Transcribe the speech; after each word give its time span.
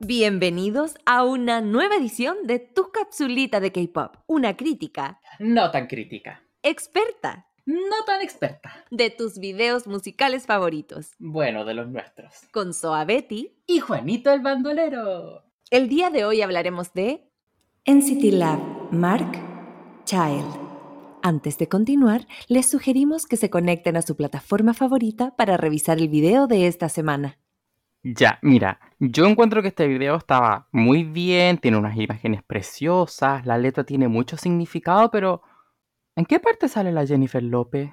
Bienvenidos 0.00 0.94
a 1.06 1.24
una 1.24 1.60
nueva 1.60 1.96
edición 1.96 2.36
de 2.44 2.58
Tu 2.58 2.90
Capsulita 2.92 3.60
de 3.60 3.72
K-Pop, 3.72 4.16
una 4.26 4.56
crítica 4.56 5.20
No 5.38 5.70
tan 5.70 5.86
crítica. 5.86 6.42
experta 6.62 7.46
No 7.64 8.04
tan 8.06 8.20
experta. 8.20 8.84
de 8.90 9.10
tus 9.10 9.38
videos 9.38 9.86
musicales 9.86 10.46
favoritos, 10.46 11.12
Bueno, 11.18 11.64
de 11.64 11.74
los 11.74 11.88
nuestros. 11.88 12.32
con 12.52 12.74
Soa 12.74 13.04
Betty. 13.04 13.56
Y 13.66 13.80
Juanito 13.80 14.30
el 14.32 14.40
bandolero. 14.40 15.44
El 15.70 15.88
día 15.88 16.10
de 16.10 16.24
hoy 16.24 16.42
hablaremos 16.42 16.92
de 16.92 17.30
NCT 17.86 18.32
Lab, 18.32 18.60
Mark, 18.92 19.32
Child. 20.04 20.63
Antes 21.26 21.56
de 21.56 21.70
continuar, 21.70 22.26
les 22.48 22.68
sugerimos 22.68 23.24
que 23.24 23.38
se 23.38 23.48
conecten 23.48 23.96
a 23.96 24.02
su 24.02 24.14
plataforma 24.14 24.74
favorita 24.74 25.34
para 25.36 25.56
revisar 25.56 25.96
el 25.96 26.10
video 26.10 26.46
de 26.46 26.66
esta 26.66 26.90
semana. 26.90 27.38
Ya, 28.02 28.38
mira, 28.42 28.78
yo 28.98 29.24
encuentro 29.24 29.62
que 29.62 29.68
este 29.68 29.88
video 29.88 30.16
estaba 30.16 30.68
muy 30.70 31.02
bien, 31.02 31.56
tiene 31.56 31.78
unas 31.78 31.96
imágenes 31.96 32.42
preciosas, 32.42 33.46
la 33.46 33.56
letra 33.56 33.84
tiene 33.84 34.06
mucho 34.06 34.36
significado, 34.36 35.10
pero 35.10 35.40
¿en 36.14 36.26
qué 36.26 36.40
parte 36.40 36.68
sale 36.68 36.92
la 36.92 37.06
Jennifer 37.06 37.42
López? 37.42 37.90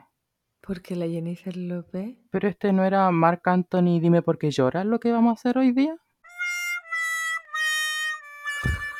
¿Por 0.59 0.81
qué 0.81 0.97
la 0.97 1.07
Jennifer 1.07 1.55
López? 1.55 2.17
Pero 2.31 2.49
este 2.49 2.73
no 2.73 2.83
era 2.83 3.09
Marc 3.11 3.47
Anthony, 3.47 4.01
dime 4.01 4.21
por 4.21 4.39
qué 4.39 4.51
lloras 4.51 4.85
lo 4.85 4.99
que 4.99 5.13
vamos 5.13 5.29
a 5.29 5.33
hacer 5.35 5.57
hoy 5.57 5.71
día. 5.71 5.95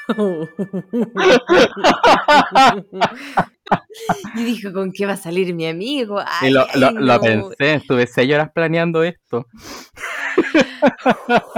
y 4.35 4.43
dijo, 4.43 4.71
¿con 4.73 4.91
qué 4.91 5.05
va 5.05 5.13
a 5.13 5.17
salir 5.17 5.53
mi 5.53 5.67
amigo? 5.67 6.19
Y 6.41 6.45
Ay, 6.45 6.51
lo, 6.51 6.65
lo- 6.75 6.87
ay, 6.87 6.93
lo 6.95 7.01
no. 7.01 7.19
pensé, 7.21 7.73
estuve 7.75 8.07
seis 8.07 8.33
horas 8.33 8.49
planeando 8.53 9.03
esto. 9.03 9.45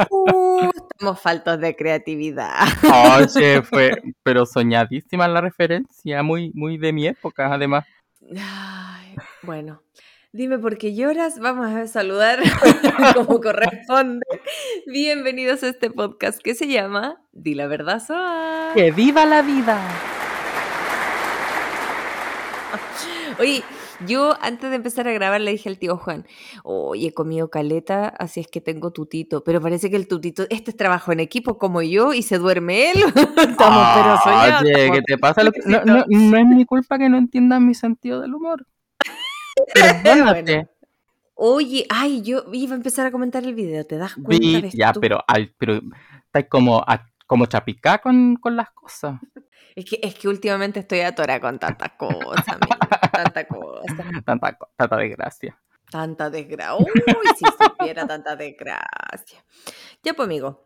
Uh, 0.09 0.69
estamos 0.91 1.19
faltos 1.21 1.59
de 1.59 1.75
creatividad. 1.75 2.51
Oye, 3.17 3.61
fue, 3.61 3.91
pero 4.23 4.45
soñadísima 4.45 5.27
la 5.27 5.41
referencia, 5.41 6.23
muy, 6.23 6.51
muy 6.53 6.77
de 6.77 6.93
mi 6.93 7.07
época, 7.07 7.53
además. 7.53 7.85
Ay, 8.39 9.15
bueno, 9.43 9.83
dime 10.31 10.57
por 10.59 10.77
qué 10.77 10.95
lloras. 10.95 11.39
Vamos 11.39 11.67
a 11.71 11.87
saludar 11.87 12.39
como 13.15 13.39
corresponde. 13.41 14.25
Bienvenidos 14.87 15.63
a 15.63 15.69
este 15.69 15.89
podcast 15.91 16.39
que 16.41 16.55
se 16.55 16.67
llama 16.67 17.21
Di 17.31 17.53
la 17.55 17.67
verdad, 17.67 18.01
Soa. 18.05 18.71
¡Que 18.75 18.91
viva 18.91 19.25
la 19.25 19.41
vida! 19.41 19.79
Oye, 23.39 23.63
yo 24.05 24.35
antes 24.41 24.69
de 24.69 24.75
empezar 24.75 25.07
a 25.07 25.11
grabar 25.13 25.41
le 25.41 25.51
dije 25.51 25.69
al 25.69 25.77
tío 25.79 25.97
Juan, 25.97 26.25
oye, 26.63 27.07
he 27.07 27.13
comido 27.13 27.49
caleta, 27.49 28.07
así 28.07 28.39
es 28.41 28.47
que 28.47 28.61
tengo 28.61 28.91
tutito. 28.91 29.43
Pero 29.43 29.61
parece 29.61 29.89
que 29.89 29.95
el 29.95 30.07
tutito, 30.07 30.43
este 30.49 30.71
es 30.71 30.77
trabajo 30.77 31.11
en 31.11 31.19
equipo 31.19 31.57
como 31.57 31.81
yo 31.81 32.13
y 32.13 32.21
se 32.23 32.37
duerme 32.37 32.91
él. 32.91 32.97
Estamos 33.37 33.87
pero 33.95 34.17
soñados. 34.23 34.61
Oye, 34.63 34.91
¿qué 34.91 35.01
te 35.01 35.17
pasa? 35.17 35.43
Lo 35.43 35.51
que- 35.51 35.61
no, 35.65 35.83
no- 35.85 36.05
no 36.07 36.37
es 36.37 36.45
mi 36.45 36.65
culpa 36.65 36.97
que 36.97 37.09
no 37.09 37.17
entiendan 37.17 37.65
mi 37.65 37.73
sentido 37.73 38.21
del 38.21 38.33
humor. 38.35 38.65
Perdónate. 39.73 40.67
Oye, 41.35 41.85
ay, 41.89 42.21
yo 42.21 42.43
iba 42.53 42.73
a 42.73 42.77
empezar 42.77 43.07
a 43.07 43.11
comentar 43.11 43.43
el 43.43 43.55
video, 43.55 43.83
¿te 43.85 43.97
das 43.97 44.13
cuenta? 44.13 44.59
Vi- 44.61 44.69
ya, 44.77 44.93
tú? 44.93 44.99
pero, 45.01 45.19
ay, 45.27 45.51
pero 45.57 45.81
estás 46.25 46.45
como, 46.47 46.79
a- 46.85 47.07
como 47.25 47.47
chapicá 47.47 47.97
con, 47.97 48.35
con 48.35 48.55
las 48.55 48.69
cosas. 48.69 49.19
Es 49.75 49.85
que, 49.85 49.99
es 50.01 50.15
que 50.15 50.27
últimamente 50.27 50.79
estoy 50.81 51.01
atorada 51.01 51.39
con 51.39 51.57
tantas 51.59 51.91
cosas, 51.97 52.47
amigo, 52.47 52.77
tanta 53.11 53.47
cosa, 53.47 53.83
Tanta, 54.25 54.57
tanta 54.77 54.97
desgracia. 54.97 55.57
tanta 55.89 56.29
desgracia. 56.29 56.75
Uy, 56.77 57.27
si 57.37 57.45
supiera 57.45 58.05
tanta 58.07 58.35
desgracia. 58.35 59.43
Ya 60.03 60.13
pues, 60.13 60.25
amigo, 60.27 60.63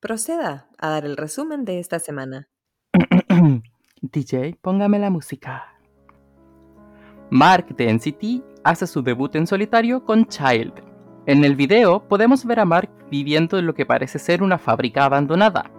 proceda 0.00 0.68
a 0.78 0.88
dar 0.90 1.04
el 1.04 1.16
resumen 1.16 1.64
de 1.64 1.78
esta 1.80 1.98
semana. 1.98 2.48
DJ, 4.02 4.56
póngame 4.60 4.98
la 4.98 5.10
música. 5.10 5.74
Mark 7.30 7.74
de 7.76 7.92
NCT 7.92 8.44
hace 8.64 8.86
su 8.86 9.02
debut 9.02 9.34
en 9.36 9.46
solitario 9.46 10.04
con 10.04 10.26
Child. 10.26 10.72
En 11.26 11.42
el 11.44 11.56
video 11.56 12.06
podemos 12.06 12.44
ver 12.44 12.60
a 12.60 12.64
Mark 12.64 12.90
viviendo 13.10 13.58
en 13.58 13.66
lo 13.66 13.74
que 13.74 13.86
parece 13.86 14.18
ser 14.18 14.42
una 14.42 14.58
fábrica 14.58 15.04
abandonada. 15.06 15.70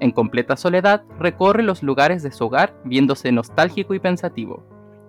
En 0.00 0.12
completa 0.12 0.56
soledad 0.56 1.02
recorre 1.18 1.62
los 1.62 1.82
lugares 1.82 2.22
de 2.22 2.30
su 2.30 2.44
hogar 2.44 2.74
viéndose 2.84 3.32
nostálgico 3.32 3.94
y 3.94 3.98
pensativo. 3.98 4.64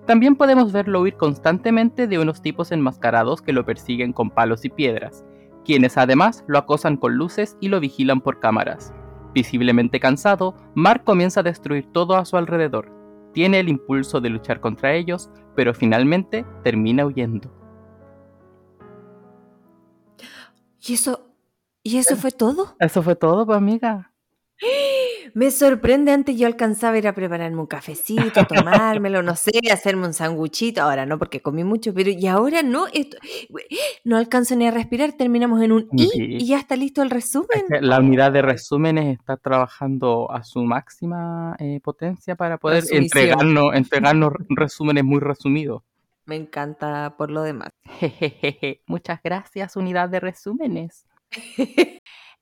También 0.08 0.36
podemos 0.36 0.72
verlo 0.72 1.02
huir 1.02 1.16
constantemente 1.16 2.08
de 2.08 2.18
unos 2.18 2.42
tipos 2.42 2.72
enmascarados 2.72 3.44
que 3.44 3.54
lo 3.54 3.66
persiguen 3.66 4.12
con 4.12 4.32
palos 4.32 4.66
y 4.66 4.70
piedras, 4.70 5.24
quienes 5.64 5.98
además 5.98 6.44
lo 6.48 6.58
acosan 6.58 6.98
con 6.98 7.14
luces 7.14 7.56
y 7.62 7.68
lo 7.68 7.80
vigilan 7.80 8.22
por 8.22 8.40
cámaras. 8.40 8.92
Visiblemente 9.34 10.00
cansado, 10.00 10.56
Mark 10.74 11.04
comienza 11.04 11.42
a 11.42 11.44
destruir 11.44 11.86
todo 11.92 12.16
a 12.16 12.26
su 12.26 12.38
alrededor. 12.38 12.92
Tiene 13.34 13.60
el 13.60 13.70
impulso 13.70 14.20
de 14.20 14.30
luchar 14.30 14.60
contra 14.60 14.96
ellos, 14.96 15.30
pero 15.56 15.76
finalmente 15.76 16.44
termina 16.64 17.06
huyendo. 17.06 17.54
¿Y 20.82 20.94
eso, 20.94 21.30
y 21.84 21.98
eso 21.98 22.16
fue 22.16 22.32
todo? 22.32 22.76
Eso 22.80 23.04
fue 23.04 23.16
todo, 23.16 23.46
pues 23.46 23.58
amiga. 23.58 24.12
Me 25.34 25.52
sorprende, 25.52 26.12
antes 26.12 26.38
yo 26.38 26.47
alcanzaba 26.47 26.96
a 26.96 26.97
ir 26.97 27.08
a 27.08 27.14
prepararme 27.14 27.58
un 27.59 27.68
cafecito, 27.68 28.46
tomármelo, 28.46 29.24
no 29.24 29.36
sé, 29.36 29.52
hacerme 29.72 30.08
un 30.08 30.14
sanguchito, 30.14 30.81
ahora 30.81 31.06
no 31.06 31.18
porque 31.18 31.42
comí 31.42 31.64
mucho, 31.64 31.94
pero 31.94 32.09
y 32.09 32.28
ahora 32.28 32.62
no, 32.62 32.88
esto, 32.88 33.18
no 34.03 34.18
alcanzo 34.18 34.56
ni 34.56 34.68
a 34.68 34.72
respirar, 34.72 35.14
terminamos 35.14 35.62
en 35.62 35.72
un 35.72 35.88
I 35.94 36.09
y 36.16 36.46
ya 36.47 36.59
está 36.59 36.75
listo 36.75 37.02
el 37.02 37.09
resumen. 37.09 37.64
La 37.81 38.00
unidad 38.00 38.31
de 38.31 38.42
resúmenes 38.42 39.18
está 39.18 39.38
trabajando 39.38 40.31
a 40.31 40.44
su 40.44 40.62
máxima 40.64 41.56
eh, 41.59 41.80
potencia 41.81 42.36
para 42.36 42.58
poder 42.58 42.84
Resumición. 42.84 43.03
entregarnos, 43.03 43.76
entregarnos 43.76 44.34
resúmenes 44.50 45.03
muy 45.03 45.20
resumidos. 45.20 45.84
Me 46.26 46.36
encanta 46.36 47.16
por 47.18 47.31
lo 47.31 47.44
demás. 47.44 47.70
Jejeje. 48.00 48.81
Muchas 48.88 49.20
gracias, 49.24 49.76
unidad 49.76 50.09
de 50.09 50.20
resúmenes. 50.20 51.06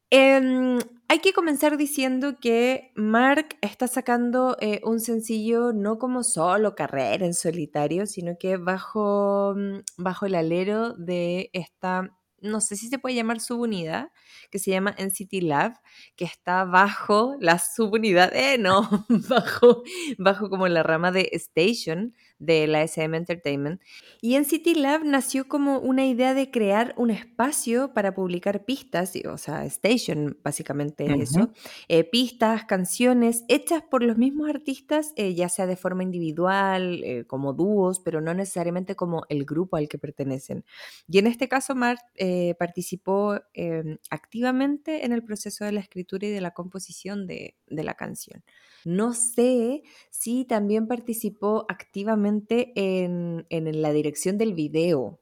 Em, 0.10 0.80
hay 1.10 1.20
que 1.20 1.34
comenzar 1.34 1.78
diciendo 1.78 2.36
que 2.40 2.92
Mark 2.96 3.58
está 3.62 3.88
sacando 3.88 4.58
eh, 4.60 4.82
un 4.84 5.00
sencillo 5.00 5.72
no 5.72 5.98
como 6.00 6.24
solo 6.24 6.76
carrera 6.76 7.26
en 7.26 7.34
solitario, 7.34 8.06
sino 8.06 8.38
que 8.38 8.58
bajo, 8.58 9.54
mm, 9.56 9.80
bajo 9.98 10.26
el 10.26 10.36
alero 10.36 10.94
de 10.94 11.50
esta, 11.54 12.14
no 12.42 12.60
sé 12.60 12.76
si 12.76 12.90
se 12.90 13.00
puede 13.00 13.16
llamar 13.16 13.40
subunidad, 13.40 14.10
que 14.52 14.60
se 14.60 14.72
llama 14.72 14.96
NCT 14.98 15.42
Lab, 15.44 15.80
que 16.18 16.26
está 16.26 16.66
bajo 16.66 17.36
la 17.40 17.58
subunidad, 17.60 18.36
eh, 18.36 18.58
no, 18.58 18.90
bajo, 19.30 19.84
bajo 20.18 20.50
como 20.50 20.68
la 20.68 20.84
rama 20.84 21.12
de 21.12 21.30
Station 21.34 22.16
de 22.40 22.68
la 22.68 22.84
SM 22.84 23.16
Entertainment. 23.18 23.82
Y 24.22 24.38
NCT 24.38 24.76
Lab 24.76 25.04
nació 25.04 25.48
como 25.48 25.80
una 25.80 26.06
idea 26.06 26.34
de 26.34 26.52
crear 26.52 26.94
un 26.98 27.10
espacio 27.10 27.94
para 27.94 28.14
publicar 28.14 28.66
pistas, 28.66 29.14
o 29.30 29.38
sea, 29.38 29.66
Station 29.66 30.38
básicamente 30.44 31.06
Ujú. 31.06 31.22
eso, 31.22 31.50
eh, 31.88 32.04
pistas, 32.04 32.66
canciones 32.66 33.44
hechas 33.48 33.82
por 33.82 34.04
los 34.04 34.18
mismos 34.18 34.50
artistas, 34.50 35.14
eh, 35.16 35.34
ya 35.34 35.50
sea 35.50 35.66
de 35.66 35.76
forma 35.76 36.04
individual, 36.04 37.04
eh, 37.04 37.26
como 37.26 37.54
dúos, 37.54 38.00
pero 38.00 38.22
no 38.22 38.34
necesariamente 38.34 38.96
como 38.96 39.24
el 39.30 39.46
grupo 39.46 39.78
al 39.78 39.88
que 39.88 39.98
pertenecen. 39.98 40.66
Y 41.08 41.18
en 41.20 41.28
este 41.28 41.48
caso, 41.48 41.76
Mark 41.76 42.00
eh, 42.16 42.56
participó 42.60 43.40
eh, 43.54 43.98
activamente 44.10 45.06
en 45.06 45.14
el 45.14 45.24
proceso 45.24 45.66
de 45.66 45.72
la 45.72 45.80
escritura 45.80 46.28
y 46.28 46.32
de 46.32 46.42
la 46.42 46.52
composición 46.52 47.28
de, 47.28 47.56
de 47.68 47.84
la 47.84 47.96
canción. 47.96 48.44
No 48.86 49.14
sé 49.14 49.84
si 50.10 50.46
también 50.46 50.88
participó 50.88 51.66
activamente 51.68 52.27
en, 52.28 53.46
en 53.50 53.82
la 53.82 53.92
dirección 53.92 54.38
del 54.38 54.54
video, 54.54 55.20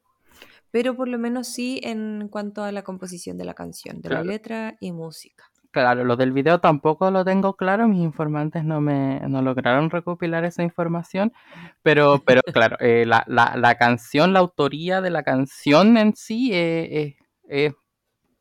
pero 0.70 0.96
por 0.96 1.08
lo 1.08 1.18
menos 1.18 1.46
sí 1.48 1.80
en 1.82 2.28
cuanto 2.30 2.62
a 2.62 2.72
la 2.72 2.82
composición 2.82 3.38
de 3.38 3.44
la 3.44 3.54
canción, 3.54 4.00
de 4.00 4.08
Claro. 4.08 4.24
la 4.24 4.32
letra 4.32 4.76
y 4.80 4.92
música. 4.92 5.44
Claro, 5.70 6.04
lo 6.04 6.16
del 6.16 6.32
video 6.32 6.58
tampoco 6.58 7.10
lo 7.10 7.22
tengo 7.22 7.54
claro, 7.54 7.86
mis 7.86 8.00
informantes 8.02 8.64
no 8.64 8.80
me 8.80 9.20
no 9.28 9.42
lograron 9.42 9.90
recopilar 9.90 10.44
esa 10.46 10.62
información, 10.62 11.32
pero, 11.82 12.22
pero 12.24 12.40
claro, 12.54 12.76
eh, 12.80 13.04
la, 13.06 13.24
la- 13.26 13.56
la 13.56 13.74
canción, 13.76 14.32
la 14.32 14.38
autoría 14.38 15.02
de 15.02 15.10
la 15.10 15.22
canción 15.22 15.98
en 15.98 16.16
sí 16.16 16.50
eh, 16.54 16.88
eh, 16.90 17.16
es 17.48 17.74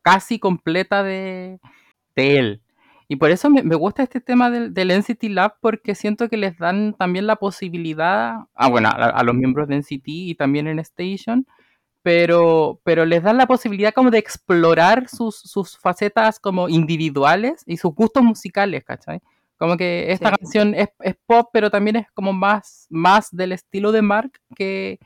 casi 0.02 0.40
completa 0.40 1.04
de, 1.04 1.60
de 2.16 2.38
él. 2.40 2.62
Y 3.08 3.18
por 3.18 3.30
eso 3.32 3.50
me, 3.50 3.62
me 3.64 3.76
gusta 3.76 4.04
este 4.04 4.20
tema 4.22 4.50
del, 4.50 4.74
del 4.74 4.90
NCT 4.92 5.24
Lab, 5.26 5.56
porque 5.62 5.94
siento 5.96 6.28
que 6.30 6.38
les 6.38 6.58
dan 6.58 6.94
también 6.96 7.28
la 7.28 7.36
posibilidad, 7.36 8.36
ah, 8.56 8.68
bueno, 8.70 8.90
a, 8.90 8.94
a 8.94 9.24
los 9.24 9.36
miembros 9.36 9.68
de 9.68 9.76
NCT 9.78 10.04
y 10.08 10.36
también 10.36 10.68
en 10.68 10.80
Station, 10.80 11.46
pero, 12.02 12.80
pero 12.84 13.06
les 13.06 13.24
dan 13.24 13.38
la 13.38 13.48
posibilidad 13.48 13.94
como 13.94 14.12
de 14.12 14.20
explorar 14.20 15.08
sus, 15.10 15.36
sus 15.38 15.78
facetas 15.78 16.40
como 16.40 16.70
individuales 16.70 17.64
y 17.66 17.78
sus 17.78 17.94
gustos 17.96 18.24
musicales, 18.24 18.84
¿cachai? 18.84 19.22
Como 19.58 19.78
que 19.78 20.12
esta 20.12 20.30
Sí. 20.30 20.36
canción 20.40 20.76
es, 20.76 20.90
es 21.00 21.16
pop, 21.26 21.50
pero 21.54 21.70
también 21.72 21.96
es 21.96 22.12
como 22.12 22.34
más, 22.34 22.86
más 22.90 23.30
del 23.32 23.54
estilo 23.54 23.92
de 23.92 24.02
Mark 24.02 24.32
que, 24.56 25.00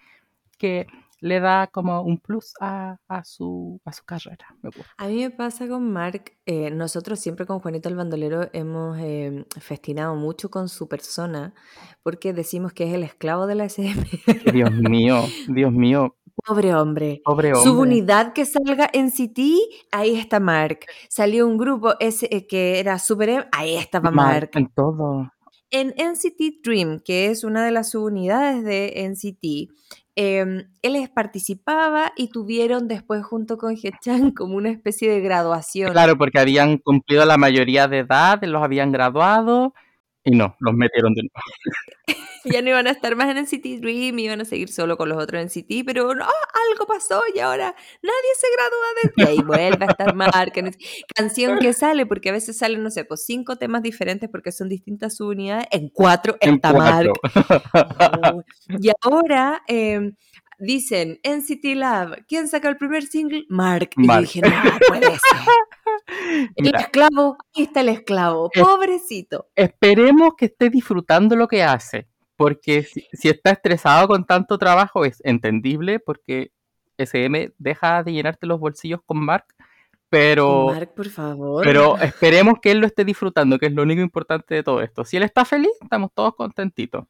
que 0.57 0.87
le 1.21 1.39
da 1.39 1.67
como 1.67 2.01
un 2.01 2.17
plus 2.17 2.53
a, 2.61 2.97
a 3.07 3.23
su, 3.23 3.79
a 3.85 3.91
su 3.93 4.03
carrera. 4.05 4.45
Me 4.61 4.69
gusta. 4.69 4.91
A 4.97 5.07
mí 5.07 5.17
me 5.21 5.29
pasa 5.31 5.67
con 5.67 5.91
Mark, 5.91 6.33
eh, 6.45 6.71
nosotros 6.71 7.19
siempre 7.19 7.45
con 7.45 7.59
Juanito 7.59 7.89
el 7.89 7.95
Bandolero 7.95 8.49
hemos 8.53 8.97
eh, 8.99 9.45
festinado 9.59 10.15
mucho 10.15 10.49
con 10.49 10.69
su 10.69 10.87
persona 10.87 11.53
porque 12.03 12.33
decimos 12.33 12.73
que 12.73 12.85
es 12.85 12.93
el 12.93 13.03
esclavo 13.03 13.47
de 13.47 13.55
la 13.55 13.65
SM. 13.65 14.03
Dios 14.53 14.71
mío, 14.71 15.23
Dios 15.47 15.71
mío, 15.73 16.15
Pobre 16.45 16.73
hombre. 16.73 17.21
pobre 17.25 17.53
Su 17.55 17.71
hombre. 17.71 17.81
unidad 17.81 18.31
que 18.33 18.45
salga 18.45 18.89
en 18.93 19.11
City, 19.11 19.59
ahí 19.91 20.15
está 20.15 20.39
Mark. 20.39 20.79
Salió 21.09 21.45
un 21.45 21.57
grupo 21.57 21.95
ese 21.99 22.27
eh, 22.31 22.47
que 22.47 22.79
era 22.79 22.97
Super 22.97 23.29
M, 23.29 23.45
ahí 23.51 23.75
estaba 23.75 24.09
Mark. 24.09 24.33
Mark 24.33 24.51
en 24.53 24.67
todo. 24.73 25.29
En 25.71 25.89
NCT 25.89 26.63
Dream, 26.63 26.99
que 27.03 27.27
es 27.27 27.43
una 27.43 27.63
de 27.65 27.71
las 27.71 27.91
subunidades 27.91 28.63
de 28.63 29.05
NCT, 29.09 29.71
eh, 30.21 30.65
él 30.81 30.93
les 30.93 31.09
participaba 31.09 32.11
y 32.17 32.27
tuvieron 32.27 32.89
después 32.89 33.23
junto 33.23 33.57
con 33.57 33.77
Hechan 33.81 34.31
como 34.35 34.57
una 34.57 34.69
especie 34.69 35.09
de 35.09 35.21
graduación. 35.21 35.93
Claro, 35.93 36.17
porque 36.17 36.39
habían 36.39 36.77
cumplido 36.77 37.23
la 37.23 37.37
mayoría 37.37 37.87
de 37.87 37.99
edad, 37.99 38.43
los 38.43 38.61
habían 38.61 38.91
graduado 38.91 39.73
y 40.29 40.35
no, 40.35 40.55
los 40.59 40.73
metieron 40.75 41.13
de 41.13 41.23
nuevo. 41.23 41.33
Ya 42.45 42.61
no 42.61 42.69
iban 42.69 42.87
a 42.87 42.91
estar 42.91 43.17
más 43.17 43.27
en 43.29 43.43
NCT 43.43 43.81
Dream, 43.81 44.17
iban 44.17 44.39
a 44.39 44.45
seguir 44.45 44.69
solo 44.69 44.95
con 44.95 45.09
los 45.09 45.21
otros 45.21 45.43
NCT, 45.43 45.83
pero 45.85 46.15
no, 46.15 46.23
algo 46.23 46.87
pasó 46.87 47.21
y 47.35 47.39
ahora 47.39 47.75
nadie 48.01 48.31
se 48.37 48.47
gradúa 48.55 48.87
de... 48.95 49.11
Y 49.17 49.37
ahí 49.37 49.43
vuelve 49.45 49.85
a 49.85 49.89
estar 49.89 50.15
Mark. 50.15 50.53
Canción 51.13 51.59
que 51.59 51.73
sale, 51.73 52.05
porque 52.05 52.29
a 52.29 52.31
veces 52.31 52.57
salen, 52.57 52.81
no 52.81 52.91
sé, 52.91 53.03
pues 53.03 53.25
cinco 53.25 53.57
temas 53.57 53.83
diferentes 53.83 54.29
porque 54.29 54.53
son 54.53 54.69
distintas 54.69 55.17
subunidades. 55.17 55.67
En 55.71 55.89
cuatro 55.89 56.37
En 56.39 56.59
cuatro. 56.59 56.79
Mark. 56.79 57.11
Oh, 58.33 58.41
Y 58.81 58.89
ahora 59.01 59.61
eh, 59.67 60.13
dicen 60.59 61.19
NCT 61.23 61.75
Lab, 61.75 62.25
¿quién 62.25 62.47
saca 62.47 62.69
el 62.69 62.77
primer 62.77 63.03
single? 63.03 63.43
Mark. 63.49 63.89
Y 63.97 64.03
yo 64.03 64.07
Mark. 64.07 64.21
dije, 64.21 64.41
no 64.41 64.49
puede 64.87 65.07
ser. 65.07 65.19
El 66.55 66.75
esclavo, 66.75 67.37
ahí 67.55 67.63
está 67.63 67.81
el 67.81 67.89
esclavo, 67.89 68.49
Es- 68.53 68.61
pobrecito. 68.63 69.47
esperemos 69.55 70.33
que 70.37 70.45
esté 70.45 70.69
disfrutando 70.69 71.35
lo 71.35 71.47
que 71.47 71.63
hace, 71.63 72.07
porque 72.35 72.83
si, 72.83 73.05
si 73.13 73.29
está 73.29 73.51
estresado 73.51 74.07
con 74.07 74.25
tanto 74.25 74.57
trabajo 74.57 75.05
es 75.05 75.21
entendible, 75.25 75.99
porque 75.99 76.51
SM 76.97 77.53
deja 77.57 78.03
de 78.03 78.11
llenarte 78.13 78.45
los 78.47 78.59
bolsillos 78.59 78.99
con 79.05 79.19
Mark, 79.23 79.45
pero, 80.09 80.67
Mark, 80.73 80.93
por 80.95 81.07
favor. 81.09 81.63
pero 81.63 81.97
esperemos 81.99 82.55
que 82.61 82.71
él 82.71 82.79
lo 82.79 82.87
esté 82.87 83.05
disfrutando, 83.05 83.59
que 83.59 83.67
es 83.67 83.73
lo 83.73 83.83
único 83.83 84.01
importante 84.01 84.55
de 84.55 84.63
todo 84.63 84.81
esto. 84.81 85.05
Si 85.05 85.17
él 85.17 85.23
está 85.23 85.45
feliz, 85.45 85.71
estamos 85.81 86.09
todos 86.13 86.33
contentitos. 86.35 87.05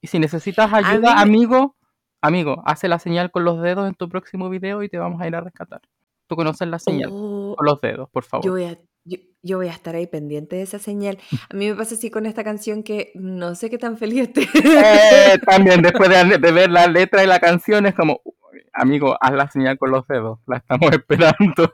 Y 0.00 0.06
si 0.06 0.18
necesitas 0.18 0.72
ayuda, 0.72 1.20
amigo, 1.20 1.76
amigo, 2.22 2.62
hace 2.66 2.88
la 2.88 2.98
señal 2.98 3.30
con 3.30 3.44
los 3.44 3.60
dedos 3.62 3.86
en 3.88 3.94
tu 3.94 4.08
próximo 4.08 4.48
video 4.50 4.82
y 4.82 4.88
te 4.88 4.98
vamos 4.98 5.20
a 5.20 5.26
ir 5.26 5.34
a 5.36 5.40
rescatar. 5.42 5.80
Tú 6.30 6.36
conoces 6.36 6.68
la 6.68 6.78
señal 6.78 7.10
Oh, 7.12 7.54
con 7.58 7.66
los 7.66 7.80
dedos, 7.80 8.08
por 8.10 8.22
favor. 8.24 8.46
yo, 8.46 8.52
voy 8.52 8.64
a, 8.64 8.78
yo, 9.04 9.18
yo 9.42 9.56
voy 9.58 9.66
a 9.66 9.72
estar 9.72 9.96
ahí 9.96 10.06
pendiente 10.06 10.54
de 10.56 10.62
esa 10.62 10.78
señal. 10.78 11.18
A 11.50 11.56
mí 11.56 11.68
me 11.68 11.74
pasa 11.74 11.96
así 11.96 12.08
con 12.08 12.24
esta 12.24 12.44
canción 12.44 12.84
que 12.84 13.10
no 13.16 13.54
sé 13.56 13.68
qué 13.68 13.78
tan 13.78 13.98
feliz 13.98 14.28
esté. 14.28 14.42
Eh, 14.42 15.38
también 15.44 15.82
después 15.82 16.08
de, 16.08 16.38
de 16.38 16.52
ver 16.52 16.70
la 16.70 16.86
letra 16.86 17.24
y 17.24 17.26
la 17.26 17.40
canción 17.40 17.84
es 17.86 17.94
como, 17.96 18.20
"Uy, 18.24 18.62
amigo, 18.72 19.16
haz 19.20 19.32
la 19.32 19.50
señal 19.50 19.76
con 19.76 19.90
los 19.90 20.06
dedos, 20.06 20.38
la 20.46 20.58
estamos 20.58 20.90
esperando. 20.92 21.72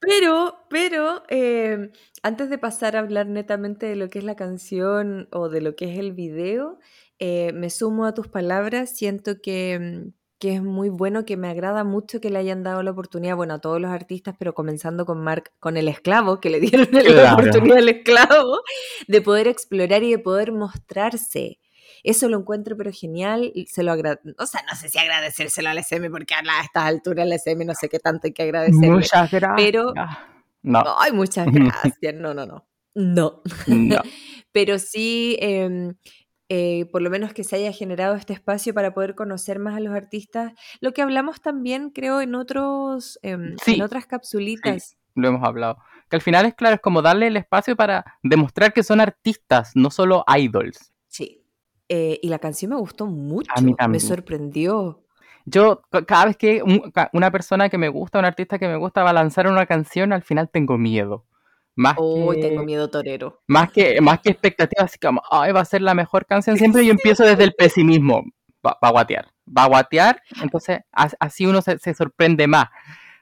Pero, 0.00 0.54
pero, 0.70 1.22
eh, 1.28 1.90
antes 2.22 2.48
de 2.48 2.56
pasar 2.56 2.96
a 2.96 3.00
hablar 3.00 3.26
netamente 3.26 3.84
de 3.84 3.96
lo 3.96 4.08
que 4.08 4.18
es 4.20 4.24
la 4.24 4.34
canción 4.34 5.28
o 5.30 5.50
de 5.50 5.60
lo 5.60 5.76
que 5.76 5.92
es 5.92 5.98
el 5.98 6.12
video, 6.12 6.78
eh, 7.18 7.52
me 7.52 7.68
sumo 7.68 8.06
a 8.06 8.14
tus 8.14 8.28
palabras. 8.28 8.96
Siento 8.96 9.42
que, 9.42 9.78
mm, 9.78 10.19
que 10.40 10.54
es 10.54 10.62
muy 10.62 10.88
bueno, 10.88 11.24
que 11.24 11.36
me 11.36 11.48
agrada 11.48 11.84
mucho 11.84 12.20
que 12.20 12.30
le 12.30 12.38
hayan 12.38 12.62
dado 12.64 12.82
la 12.82 12.90
oportunidad, 12.90 13.36
bueno, 13.36 13.54
a 13.54 13.58
todos 13.60 13.80
los 13.80 13.90
artistas, 13.90 14.34
pero 14.38 14.54
comenzando 14.54 15.04
con 15.06 15.22
Mark, 15.22 15.52
con 15.60 15.76
el 15.76 15.86
esclavo, 15.86 16.40
que 16.40 16.50
le 16.50 16.58
dieron 16.60 16.88
la 16.92 17.34
oportunidad 17.34 17.76
al 17.78 17.88
esclavo, 17.90 18.60
de 19.06 19.20
poder 19.20 19.46
explorar 19.46 20.02
y 20.02 20.10
de 20.10 20.18
poder 20.18 20.50
mostrarse. 20.52 21.60
Eso 22.02 22.28
lo 22.30 22.38
encuentro 22.38 22.76
pero 22.78 22.90
genial, 22.92 23.52
se 23.66 23.82
lo 23.82 23.92
o 23.92 24.46
sea, 24.46 24.62
no 24.68 24.74
sé 24.74 24.88
si 24.88 24.98
agradecérselo 24.98 25.68
al 25.68 25.76
SM, 25.78 26.08
porque 26.10 26.34
a 26.34 26.42
la- 26.42 26.60
a 26.60 26.62
estas 26.64 26.84
alturas 26.84 27.24
al 27.26 27.32
SM 27.34 27.64
no 27.66 27.74
sé 27.74 27.88
qué 27.90 27.98
tanto 27.98 28.26
hay 28.26 28.32
que 28.32 28.42
agradecerle. 28.44 28.88
Muchas 28.90 29.30
gracias. 29.30 29.52
pero- 29.56 29.92
No, 30.62 30.82
Ay, 30.98 31.12
muchas 31.12 31.46
gracias. 31.52 32.14
No, 32.14 32.32
no, 32.34 32.46
no. 32.46 32.66
No. 32.94 33.42
no. 33.66 34.02
Pero 34.52 34.78
sí, 34.80 35.36
em, 35.40 35.94
eh, 36.52 36.84
por 36.92 37.00
lo 37.00 37.08
menos 37.10 37.32
que 37.32 37.44
se 37.44 37.56
haya 37.56 37.72
generado 37.72 38.16
este 38.16 38.32
espacio 38.34 38.74
para 38.74 38.92
poder 38.92 39.14
conocer 39.14 39.58
más 39.60 39.76
a 39.76 39.80
los 39.80 39.94
artistas. 39.94 40.52
Lo 40.80 40.92
que 40.92 41.00
hablamos 41.00 41.40
también, 41.40 41.90
creo, 41.90 42.20
en 42.20 42.34
otros, 42.34 43.18
em, 43.22 43.56
Sí, 43.64 43.76
en 43.76 43.82
otras 43.82 44.04
capsulitas. 44.06 44.96
lo 45.14 45.28
hemos 45.28 45.42
hablado. 45.46 45.78
Que 46.08 46.16
al 46.16 46.22
final 46.22 46.44
es 46.46 46.54
claro, 46.54 46.74
es 46.74 46.80
como 46.80 47.02
darle 47.02 47.28
el 47.28 47.36
espacio 47.36 47.76
para 47.76 48.04
demostrar 48.22 48.72
que 48.72 48.82
son 48.82 49.00
artistas, 49.00 49.70
no 49.76 49.90
solo 49.90 50.24
idols. 50.36 50.92
Sí. 51.06 51.42
Eh, 51.88 52.18
y 52.22 52.28
la 52.28 52.38
canción 52.40 52.70
me 52.72 52.76
gustó 52.78 53.06
mucho. 53.06 53.50
mí 53.62 53.74
Me 53.88 54.00
sorprendió. 54.00 55.04
Yo, 55.44 55.82
ca- 55.90 56.04
cada 56.04 56.26
vez 56.26 56.36
que 56.36 56.62
un- 56.62 56.92
una 57.12 57.30
persona 57.30 57.68
que 57.68 57.78
me 57.78 57.88
gusta, 57.88 58.18
un 58.18 58.24
artista 58.24 58.58
que 58.58 58.68
me 58.68 58.76
gusta 58.76 59.02
va 59.02 59.10
a 59.10 59.14
lanzar 59.14 59.46
una 59.46 59.66
canción, 59.66 60.12
al 60.12 60.22
final 60.22 60.50
tengo 60.50 60.76
miedo. 60.78 61.24
Más 61.76 61.96
Uy, 61.98 62.40
que, 62.40 62.40
tengo 62.40 62.62
miedo 62.62 62.90
torero. 62.90 63.42
más 63.46 63.70
que, 63.72 64.00
más 64.00 64.20
que 64.20 64.30
expectativas, 64.30 64.84
así 64.86 64.98
como, 64.98 65.22
ay, 65.30 65.52
va 65.52 65.60
a 65.60 65.64
ser 65.64 65.82
la 65.82 65.94
mejor 65.94 66.26
canción. 66.26 66.56
Siempre 66.58 66.84
yo 66.84 66.90
empiezo 66.92 67.24
desde 67.24 67.44
el 67.44 67.54
pesimismo. 67.54 68.22
Va, 68.66 68.76
va 68.82 68.88
a 68.88 68.92
guatear. 68.92 69.26
Va 69.46 69.64
a 69.64 69.68
guatear, 69.68 70.22
entonces 70.42 70.80
as- 70.92 71.16
así 71.18 71.46
uno 71.46 71.62
se, 71.62 71.78
se 71.78 71.94
sorprende 71.94 72.46
más. 72.46 72.66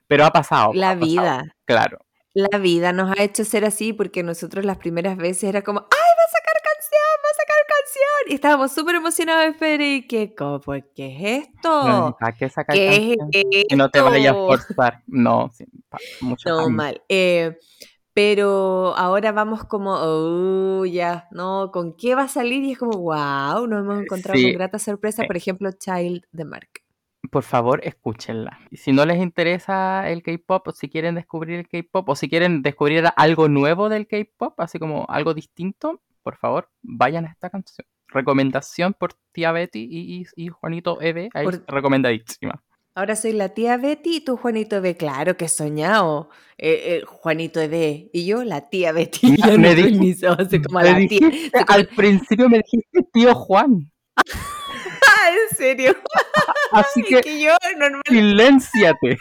Pero 0.06 0.24
ha 0.24 0.30
pasado. 0.30 0.72
La 0.74 0.90
ha 0.90 0.94
pasado, 0.94 1.06
vida. 1.06 1.56
Claro. 1.64 1.98
La 2.34 2.58
vida 2.58 2.92
nos 2.92 3.16
ha 3.18 3.22
hecho 3.22 3.44
ser 3.44 3.64
así 3.64 3.92
porque 3.92 4.22
nosotros 4.22 4.64
las 4.64 4.76
primeras 4.78 5.16
veces 5.16 5.44
era 5.44 5.62
como, 5.62 5.80
¡ay, 5.80 5.86
va 5.90 6.24
a 6.24 6.30
sacar 6.30 6.62
canción! 6.62 7.02
¡Va 7.24 7.30
a 7.30 7.34
sacar 7.34 7.56
canción! 7.68 8.32
Y 8.32 8.34
estábamos 8.34 8.72
súper 8.72 8.94
emocionados 8.96 9.56
que, 10.08 10.34
¿cómo? 10.36 10.60
¿Por 10.60 10.92
¿qué 10.94 11.16
es 11.16 11.44
esto? 11.46 12.16
¿Para 12.18 12.32
qué 12.36 12.48
sacar 12.48 12.76
¿Qué 12.76 12.88
es 13.12 13.16
canción? 13.16 13.30
Que 13.68 13.76
no 13.76 13.90
te 13.90 14.00
vayas 14.00 14.34
a 14.34 14.38
esto? 14.38 14.46
forzar. 14.46 15.02
No, 15.06 15.50
sí, 15.54 15.64
mucho 16.20 16.48
No, 16.50 16.68
mal. 16.70 17.02
Eh, 17.08 17.56
pero 18.18 18.96
ahora 18.96 19.30
vamos 19.30 19.62
como, 19.64 19.94
oh, 19.94 20.84
ya, 20.84 21.28
no, 21.30 21.70
¿con 21.72 21.96
qué 21.96 22.16
va 22.16 22.22
a 22.22 22.28
salir? 22.28 22.64
Y 22.64 22.72
es 22.72 22.78
como, 22.78 22.98
wow, 22.98 23.68
nos 23.68 23.84
hemos 23.84 24.00
encontrado 24.02 24.36
Sí. 24.36 24.46
con 24.46 24.54
grata 24.54 24.80
sorpresa. 24.80 25.22
Eh. 25.22 25.26
Por 25.28 25.36
ejemplo, 25.36 25.70
Child 25.70 26.24
de 26.32 26.44
Mark. 26.44 26.68
por 27.30 27.44
favor, 27.44 27.80
escúchenla. 27.84 28.58
Y 28.70 28.76
si 28.78 28.90
no 28.92 29.04
les 29.06 29.18
interesa 29.18 30.08
el 30.10 30.22
K-pop, 30.24 30.66
o 30.68 30.72
si 30.72 30.88
quieren 30.88 31.14
descubrir 31.14 31.60
el 31.60 31.68
K-pop, 31.68 32.08
o 32.08 32.16
si 32.16 32.28
quieren 32.28 32.62
descubrir 32.62 33.04
algo 33.16 33.48
nuevo 33.48 33.88
del 33.88 34.08
K-pop, 34.08 34.58
así 34.60 34.78
como 34.80 35.04
algo 35.08 35.32
distinto, 35.34 36.00
por 36.24 36.36
favor, 36.36 36.70
vayan 36.82 37.24
a 37.26 37.30
esta 37.30 37.50
canción. 37.50 37.86
Recomendación 38.08 38.94
por 38.94 39.12
tía 39.32 39.52
Betty 39.52 39.86
y, 39.88 40.22
y- 40.22 40.44
y 40.44 40.48
Juanito 40.48 41.00
Eve, 41.00 41.28
ahí 41.34 41.44
Por- 41.44 41.64
recomendadísima. 41.68 42.62
Ahora 42.98 43.14
soy 43.14 43.32
la 43.32 43.50
tía 43.50 43.76
Betty 43.76 44.16
y 44.16 44.20
tú, 44.22 44.36
Juanito 44.36 44.80
B. 44.82 44.96
Claro 44.96 45.36
que 45.36 45.48
soñado. 45.48 46.30
Eh, 46.58 46.96
eh, 46.98 47.02
Juanito 47.06 47.60
E. 47.60 48.10
Y 48.12 48.26
yo, 48.26 48.42
la 48.42 48.68
tía 48.70 48.90
Betty. 48.90 49.30
Me- 49.30 49.36
Ya 49.36 49.46
no 49.52 49.58
me 49.58 49.72
soy 49.72 49.82
dij- 49.92 49.98
ni 50.00 50.14
so- 50.14 50.34
soy 50.50 50.60
como 50.62 50.80
Me 50.80 50.90
la 50.90 51.08
tía. 51.08 51.20
como- 51.20 51.64
al 51.68 51.86
principio 51.86 52.48
me 52.48 52.56
dijiste 52.58 53.08
tío 53.12 53.36
Juan, 53.36 53.88
en 54.26 55.56
serio. 55.56 55.94
así 56.72 57.02
que 57.08 57.20
que 57.20 57.40
yo 57.40 57.52
normal. 57.78 58.02
silénciate. 58.08 59.16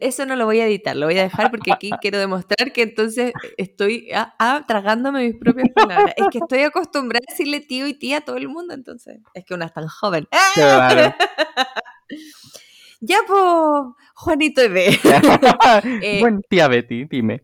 Eso 0.00 0.26
no 0.26 0.36
lo 0.36 0.44
voy 0.44 0.60
a 0.60 0.66
editar, 0.66 0.94
lo 0.94 1.06
voy 1.06 1.18
a 1.18 1.22
dejar 1.22 1.50
porque 1.50 1.72
aquí 1.72 1.90
quiero 2.02 2.18
demostrar 2.18 2.72
que 2.72 2.82
entonces 2.82 3.32
estoy 3.56 4.10
ah, 4.14 4.34
ah, 4.38 4.64
tragándome 4.68 5.26
mis 5.26 5.36
propias 5.36 5.68
palabras. 5.74 6.14
Es 6.16 6.26
que 6.30 6.38
estoy 6.38 6.60
acostumbrada 6.62 7.24
a 7.26 7.32
decirle 7.32 7.60
tío 7.60 7.86
y 7.86 7.94
tía 7.94 8.18
a 8.18 8.20
todo 8.20 8.36
el 8.36 8.48
mundo, 8.48 8.74
entonces 8.74 9.18
es 9.34 9.44
que 9.44 9.54
una 9.54 9.66
es 9.66 9.72
tan 9.72 9.88
joven. 9.88 10.28
¡Ah! 10.32 10.50
Claro. 10.54 11.14
Ya, 13.02 13.16
pues, 13.26 13.40
Juanito 14.14 14.60
B. 14.68 14.90
Eh, 16.02 16.20
bueno, 16.20 16.40
tía 16.48 16.68
Betty, 16.68 17.04
dime. 17.06 17.42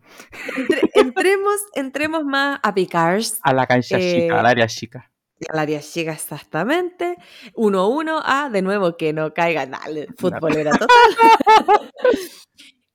Entre- 0.55 0.83
entremos, 0.95 1.57
entremos 1.75 2.25
más 2.25 2.61
a 2.63 2.75
Picars. 2.75 3.39
A 3.43 3.55
la 3.55 3.67
cancha 3.67 3.97
Eh, 3.99 4.23
chica, 4.23 4.39
al 4.41 4.45
área 4.47 4.67
chica. 4.67 5.11
Al 5.49 5.59
área 5.59 5.81
llega 5.81 6.13
exactamente. 6.13 7.17
1-1. 7.55 8.21
Ah, 8.25 8.49
de 8.51 8.63
nuevo 8.63 8.97
que 8.97 9.13
no 9.13 9.35
caiga. 9.35 9.67
Dale, 9.67 10.07
futbolera 10.17 10.71
total. 10.79 11.91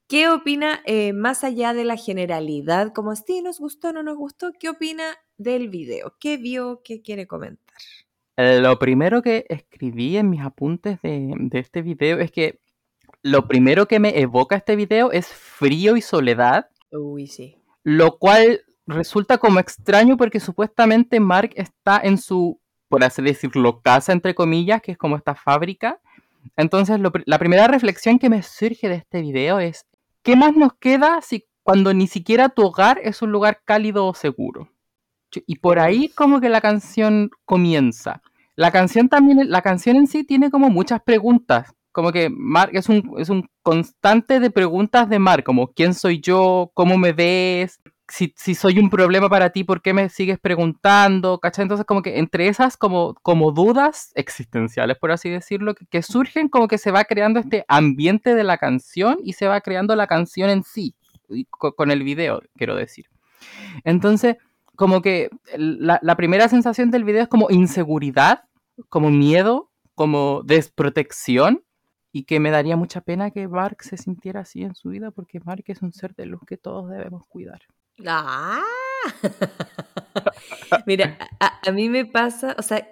¿Qué 0.07 0.27
opina, 0.27 0.81
eh, 0.85 1.13
más 1.13 1.43
allá 1.45 1.73
de 1.73 1.85
la 1.85 1.95
generalidad, 1.95 2.91
como 2.91 3.15
si 3.15 3.41
nos 3.41 3.59
gustó 3.59 3.89
o 3.89 3.93
no 3.93 4.03
nos 4.03 4.17
gustó, 4.17 4.51
qué 4.59 4.67
opina 4.67 5.03
del 5.37 5.69
video? 5.69 6.15
¿Qué 6.19 6.35
vio? 6.37 6.81
¿Qué 6.83 7.01
quiere 7.01 7.27
comentar? 7.27 7.77
Eh, 8.35 8.59
Lo 8.59 8.77
primero 8.77 9.21
que 9.21 9.45
escribí 9.47 10.17
en 10.17 10.29
mis 10.29 10.41
apuntes 10.41 11.01
de, 11.01 11.33
de 11.37 11.59
este 11.59 11.81
video 11.81 12.19
es 12.19 12.29
que 12.31 12.59
lo 13.23 13.47
primero 13.47 13.87
que 13.87 13.99
me 13.99 14.19
evoca 14.19 14.57
este 14.57 14.75
video 14.75 15.11
es 15.13 15.27
frío 15.27 15.95
y 15.95 16.01
soledad, 16.01 16.67
Uy, 16.91 17.27
sí. 17.27 17.55
lo 17.83 18.17
cual 18.17 18.63
resulta 18.91 19.37
como 19.37 19.59
extraño 19.59 20.17
porque 20.17 20.39
supuestamente 20.39 21.19
Mark 21.19 21.51
está 21.55 21.99
en 22.03 22.17
su, 22.17 22.59
por 22.87 23.03
así 23.03 23.21
decirlo, 23.21 23.81
casa, 23.81 24.13
entre 24.13 24.35
comillas, 24.35 24.81
que 24.81 24.91
es 24.91 24.97
como 24.97 25.15
esta 25.15 25.35
fábrica. 25.35 25.99
Entonces, 26.57 26.99
la 27.25 27.39
primera 27.39 27.67
reflexión 27.67 28.19
que 28.19 28.29
me 28.29 28.41
surge 28.43 28.89
de 28.89 28.95
este 28.95 29.21
video 29.21 29.59
es, 29.59 29.85
¿qué 30.23 30.35
más 30.35 30.55
nos 30.55 30.73
queda 30.73 31.21
si 31.21 31.45
cuando 31.63 31.93
ni 31.93 32.07
siquiera 32.07 32.49
tu 32.49 32.63
hogar 32.63 32.99
es 33.03 33.21
un 33.21 33.31
lugar 33.31 33.61
cálido 33.65 34.05
o 34.07 34.13
seguro? 34.13 34.69
Y 35.45 35.57
por 35.57 35.79
ahí 35.79 36.09
como 36.09 36.41
que 36.41 36.49
la 36.49 36.61
canción 36.61 37.29
comienza. 37.45 38.21
La 38.55 38.71
canción 38.71 39.07
también, 39.09 39.49
la 39.49 39.61
canción 39.61 39.95
en 39.95 40.07
sí 40.07 40.23
tiene 40.23 40.51
como 40.51 40.69
muchas 40.69 41.01
preguntas. 41.01 41.73
Como 41.91 42.11
que 42.11 42.29
Mark 42.29 42.71
es 42.73 42.89
un, 42.89 43.15
es 43.17 43.29
un 43.29 43.49
constante 43.63 44.39
de 44.39 44.49
preguntas 44.49 45.09
de 45.09 45.19
Mark, 45.19 45.43
como 45.43 45.67
¿quién 45.73 45.93
soy 45.93 46.21
yo? 46.21 46.71
¿Cómo 46.73 46.97
me 46.97 47.11
ves? 47.11 47.80
Si, 48.11 48.55
soy 48.55 48.77
un 48.77 48.89
problema 48.89 49.29
para 49.29 49.51
ti, 49.51 49.63
¿por 49.63 49.81
qué 49.81 49.93
me 49.93 50.09
sigues 50.09 50.37
preguntando? 50.37 51.39
¿Cachai? 51.39 51.63
Entonces, 51.63 51.85
como 51.85 52.01
que 52.01 52.19
entre 52.19 52.49
esas 52.49 52.75
como, 52.75 53.15
como 53.21 53.51
dudas 53.51 54.11
existenciales, 54.15 54.97
por 54.97 55.11
así 55.11 55.29
decirlo, 55.29 55.75
que, 55.75 55.85
que, 55.85 56.01
surgen, 56.01 56.49
como 56.49 56.67
que 56.67 56.77
se 56.77 56.91
va 56.91 57.05
creando 57.05 57.39
este 57.39 57.63
ambiente 57.69 58.35
de 58.35 58.43
la 58.43 58.57
canción 58.57 59.17
y 59.23 59.33
se 59.33 59.47
va 59.47 59.61
creando 59.61 59.95
la 59.95 60.07
canción 60.07 60.49
en 60.49 60.63
sí, 60.63 60.93
con, 61.49 61.71
con 61.71 61.89
el 61.89 62.03
video, 62.03 62.41
quiero 62.57 62.75
decir. 62.75 63.05
Entonces, 63.85 64.35
como 64.75 65.01
que 65.01 65.29
la, 65.55 65.99
la, 66.01 66.15
primera 66.17 66.49
sensación 66.49 66.91
del 66.91 67.05
video 67.05 67.23
es 67.23 67.29
como 67.29 67.49
inseguridad, 67.49 68.43
como 68.89 69.09
miedo, 69.09 69.71
como 69.95 70.41
desprotección, 70.43 71.63
y 72.11 72.23
que 72.23 72.39
me 72.39 72.51
daría 72.51 72.75
mucha 72.75 73.01
pena 73.01 73.31
que 73.31 73.47
Mark 73.47 73.83
se 73.83 73.97
sintiera 73.97 74.41
así 74.41 74.63
en 74.63 74.75
su 74.75 74.89
vida, 74.89 75.11
porque 75.11 75.39
Mark 75.39 75.63
es 75.67 75.81
un 75.81 75.93
ser 75.93 76.13
de 76.15 76.25
luz 76.25 76.41
que 76.45 76.57
todos 76.57 76.89
debemos 76.89 77.25
cuidar. 77.27 77.61
¡Ah! 78.07 78.63
Mira, 80.85 81.17
a, 81.39 81.59
a, 81.67 81.71
mí 81.71 81.89
me 81.89 82.05
pasa, 82.05 82.55
o 82.57 82.61
sea, 82.61 82.87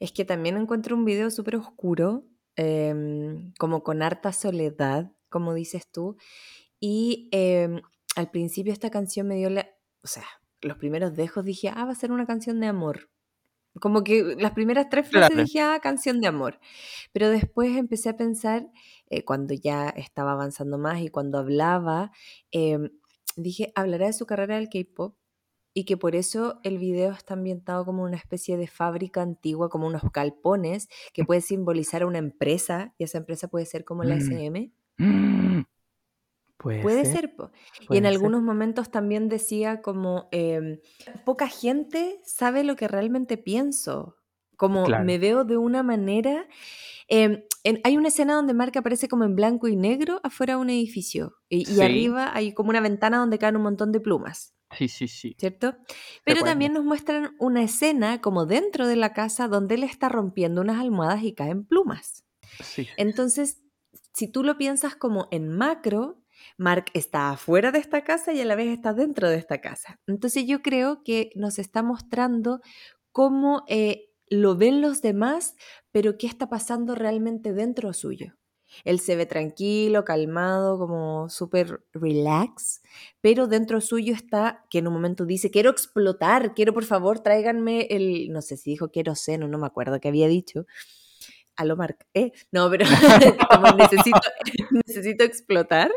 es 0.00 0.12
que 0.12 0.24
también 0.24 0.56
encuentro 0.56 0.96
un 0.96 1.04
video 1.04 1.30
súper 1.30 1.56
oscuro, 1.56 2.24
eh, 2.56 2.94
como 3.58 3.82
con 3.82 4.02
harta 4.02 4.32
soledad, 4.32 5.12
como 5.28 5.54
dices 5.54 5.88
tú, 5.90 6.16
y 6.80 7.28
eh, 7.32 7.80
al 8.16 8.30
principio 8.30 8.72
esta 8.72 8.90
canción 8.90 9.26
me 9.28 9.36
dio 9.36 9.50
la, 9.50 9.68
o 10.02 10.06
sea, 10.06 10.24
los 10.62 10.78
primeros 10.78 11.14
dejos 11.14 11.44
dije, 11.44 11.68
ah, 11.74 11.84
va 11.84 11.92
a 11.92 11.96
ser 11.96 12.12
una 12.12 12.26
canción 12.26 12.60
de 12.60 12.66
amor. 12.66 13.10
Como 13.80 14.02
que 14.04 14.36
las 14.38 14.52
primeras 14.52 14.88
tres 14.88 15.06
frases 15.08 15.30
Claro. 15.30 15.44
dije, 15.44 15.60
ah, 15.60 15.78
canción 15.82 16.20
de 16.20 16.28
amor. 16.28 16.58
Pero 17.12 17.28
después 17.28 17.76
empecé 17.76 18.08
a 18.08 18.16
pensar, 18.16 18.68
eh, 19.10 19.22
cuando 19.24 19.52
ya 19.54 19.90
estaba 19.90 20.32
avanzando 20.32 20.78
más 20.78 21.00
y 21.02 21.08
cuando 21.08 21.38
hablaba, 21.38 22.10
eh, 22.52 22.78
dije, 23.36 23.72
hablará 23.76 24.06
de 24.06 24.12
su 24.14 24.26
carrera 24.26 24.56
del 24.56 24.68
K-pop 24.68 25.16
y 25.74 25.84
que 25.84 25.96
por 25.98 26.16
eso 26.16 26.60
el 26.64 26.78
video 26.78 27.12
está 27.12 27.34
ambientado 27.34 27.84
como 27.84 28.02
una 28.04 28.16
especie 28.16 28.56
de 28.56 28.66
fábrica 28.66 29.22
antigua, 29.22 29.68
como 29.70 29.86
unos 29.86 30.02
galpones, 30.12 30.88
que 31.12 31.24
puede 31.24 31.42
simbolizar 31.42 32.02
a 32.02 32.06
una 32.06 32.18
empresa 32.18 32.94
y 32.98 33.04
esa 33.04 33.18
empresa 33.18 33.48
puede 33.48 33.66
ser 33.66 33.84
como 33.84 34.04
la 34.04 34.16
Mm. 34.16 34.18
SM. 34.18 34.72
Mm. 34.98 35.62
Puede, 36.58 36.82
Puede 36.82 37.04
ser, 37.04 37.06
ser, 37.06 37.36
po. 37.36 37.50
Y 37.90 37.98
en 37.98 38.06
ser. 38.12 38.12
algunos 38.12 38.42
momentos 38.42 38.90
también 38.90 39.28
decía 39.28 39.82
como, 39.82 40.28
em, 40.32 40.80
poca 41.24 41.48
gente 41.48 42.20
sabe 42.24 42.64
lo 42.64 42.76
que 42.76 42.88
realmente 42.88 43.36
pienso, 43.38 44.16
como 44.56 44.84
Claro. 44.84 45.04
me 45.04 45.18
veo 45.18 45.44
de 45.44 45.56
una 45.56 45.82
manera. 45.82 46.46
em, 47.08 47.44
en- 47.62 47.80
hay 47.84 47.96
una 47.96 48.08
escena 48.08 48.34
donde 48.34 48.52
Mark 48.52 48.72
aparece 48.76 49.06
como 49.06 49.22
en 49.22 49.36
blanco 49.36 49.68
y 49.68 49.76
negro 49.76 50.18
afuera 50.24 50.54
de 50.54 50.60
un 50.60 50.70
edificio 50.70 51.36
y, 51.48 51.80
arriba 51.80 52.32
hay 52.34 52.52
como 52.52 52.70
una 52.70 52.80
ventana 52.80 53.18
donde 53.18 53.38
caen 53.38 53.54
un 53.56 53.62
montón 53.62 53.92
de 53.92 54.00
plumas. 54.00 54.56
Sí, 54.76 54.88
sí, 54.88 55.06
sí. 55.06 55.36
¿Cierto? 55.38 55.76
Pero 56.24 56.42
también 56.42 56.72
nos 56.72 56.84
muestran 56.84 57.36
una 57.38 57.62
escena 57.62 58.20
como 58.20 58.44
dentro 58.46 58.88
de 58.88 58.96
la 58.96 59.12
casa 59.12 59.46
donde 59.46 59.76
él 59.76 59.84
está 59.84 60.08
rompiendo 60.08 60.60
unas 60.62 60.80
almohadas 60.80 61.22
y 61.22 61.32
caen 61.32 61.64
plumas. 61.64 62.24
Sí. 62.60 62.88
Entonces, 62.96 63.62
si 64.12 64.26
tú 64.26 64.42
lo 64.42 64.58
piensas 64.58 64.96
como 64.96 65.28
en 65.30 65.48
macro, 65.48 66.20
Mark 66.58 66.86
está 66.94 67.30
afuera 67.30 67.70
de 67.70 67.78
esta 67.78 68.02
casa 68.02 68.32
y 68.32 68.40
a 68.40 68.44
la 68.44 68.56
vez 68.56 68.66
está 68.68 68.92
dentro 68.92 69.28
de 69.28 69.36
esta 69.36 69.60
casa. 69.60 70.00
Entonces 70.08 70.44
yo 70.46 70.60
creo 70.62 71.02
que 71.04 71.30
nos 71.36 71.60
está 71.60 71.84
mostrando 71.84 72.60
cómo 73.12 73.62
eh, 73.68 74.10
lo 74.28 74.56
ven 74.56 74.80
los 74.80 75.02
demás, 75.02 75.54
pero 75.92 76.18
qué 76.18 76.26
está 76.26 76.48
pasando 76.48 76.94
realmente 76.94 77.52
dentro 77.52 77.92
suyo. 77.92 78.36
Él 78.84 79.00
se 79.00 79.16
ve 79.16 79.26
tranquilo, 79.26 80.04
calmado, 80.04 80.78
como 80.78 81.28
súper 81.28 81.84
relax, 81.92 82.82
pero 83.20 83.46
dentro 83.46 83.80
suyo 83.80 84.14
está 84.14 84.64
que 84.70 84.78
en 84.78 84.88
un 84.88 84.94
momento 84.94 85.24
dice, 85.24 85.50
quiero 85.50 85.70
explotar, 85.70 86.54
quiero 86.54 86.74
por 86.74 86.84
favor 86.84 87.20
tráiganme 87.20 87.86
el, 87.90 88.30
no 88.32 88.42
sé 88.42 88.56
si 88.56 88.70
dijo 88.70 88.90
quiero 88.90 89.14
seno, 89.14 89.48
no 89.48 89.58
me 89.58 89.66
acuerdo 89.66 90.00
qué 90.00 90.08
había 90.08 90.26
dicho, 90.26 90.66
a 91.56 91.64
lo 91.64 91.76
Mark, 91.76 92.06
¿eh? 92.14 92.32
No, 92.52 92.68
pero 92.70 92.84
necesito, 93.78 94.20
necesito 94.86 95.24
explotar. 95.24 95.90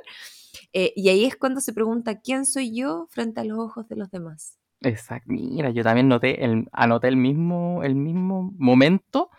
Eh, 0.74 0.94
y 0.96 1.10
ahí 1.10 1.26
es 1.26 1.36
cuando 1.36 1.62
se 1.62 1.74
pregunta, 1.74 2.22
¿quién 2.22 2.46
soy 2.46 2.76
yo 2.76 3.08
frente 3.10 3.42
a 3.42 3.44
los 3.44 3.60
ojos 3.60 3.88
de 3.88 3.96
los 3.96 4.10
demás? 4.10 4.58
Exacto. 4.82 5.26
Mira, 5.32 5.70
yo 5.72 5.84
también 5.84 6.08
noté 6.08 6.44
el, 6.44 6.68
anoté 6.72 7.08
el 7.10 7.18
mismo, 7.18 7.84
el 7.84 7.96
mismo 7.96 8.54
momento, 8.58 9.30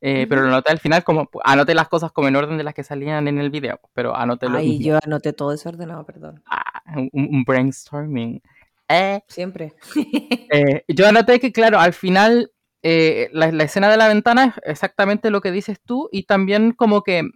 eh, 0.00 0.26
pero 0.28 0.42
lo 0.42 0.48
anoté 0.48 0.72
al 0.72 0.78
final 0.78 1.04
como 1.04 1.28
anoté 1.44 1.74
las 1.74 1.88
cosas 1.88 2.12
como 2.12 2.28
en 2.28 2.36
orden 2.36 2.56
de 2.58 2.64
las 2.64 2.74
que 2.74 2.82
salían 2.84 3.28
en 3.28 3.38
el 3.38 3.50
video, 3.50 3.80
pero 3.94 4.16
anoté 4.16 4.48
lo 4.48 4.58
Ay, 4.58 4.78
mismo. 4.78 4.86
yo 4.86 4.98
anoté 5.04 5.32
todo 5.32 5.50
desordenado, 5.50 6.04
perdón. 6.04 6.42
Ah, 6.46 6.82
un, 6.96 7.10
un 7.12 7.44
brainstorming. 7.44 8.40
Eh, 8.88 9.20
Siempre. 9.28 9.74
eh, 10.50 10.84
yo 10.88 11.06
anoté 11.06 11.40
que, 11.40 11.52
claro, 11.52 11.78
al 11.78 11.92
final 11.92 12.50
la, 12.82 13.50
la 13.50 13.64
escena 13.64 13.90
de 13.90 13.96
la 13.96 14.06
ventana 14.06 14.44
es 14.44 14.52
exactamente 14.64 15.30
lo 15.30 15.40
que 15.40 15.50
dices 15.50 15.80
tú 15.84 16.08
y 16.12 16.22
también 16.22 16.70
como 16.70 17.02
que, 17.02 17.28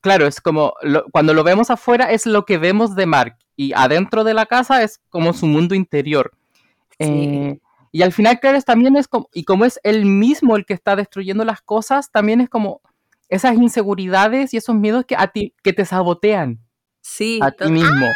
claro, 0.00 0.26
es 0.26 0.40
como 0.40 0.74
lo- 0.82 1.04
cuando 1.12 1.34
lo 1.34 1.44
vemos 1.44 1.70
afuera 1.70 2.10
es 2.10 2.26
lo 2.26 2.44
que 2.44 2.58
vemos 2.58 2.96
de 2.96 3.06
Mark 3.06 3.36
y 3.54 3.72
adentro 3.74 4.24
de 4.24 4.34
la 4.34 4.46
casa 4.46 4.82
es 4.82 5.00
como 5.08 5.32
su 5.34 5.46
mundo 5.46 5.76
interior. 5.76 6.32
Sí. 7.02 7.10
Eh, 7.10 7.60
y 7.92 8.02
al 8.02 8.12
final, 8.12 8.40
claro, 8.40 8.56
es 8.56 8.64
también 8.64 8.96
es 8.96 9.06
como, 9.06 9.28
y 9.34 9.44
como 9.44 9.64
es 9.64 9.78
él 9.82 10.06
mismo 10.06 10.56
el 10.56 10.64
que 10.64 10.74
está 10.74 10.96
destruyendo 10.96 11.44
las 11.44 11.60
cosas, 11.60 12.10
también 12.10 12.40
es 12.40 12.48
como 12.48 12.80
esas 13.28 13.54
inseguridades 13.56 14.54
y 14.54 14.56
esos 14.56 14.74
miedos 14.74 15.04
que 15.06 15.14
a 15.16 15.28
ti, 15.28 15.54
que 15.62 15.72
te 15.72 15.84
sabotean 15.84 16.60
Sí, 17.02 17.40
a 17.42 17.50
ti 17.50 17.70
mismo. 17.70 18.06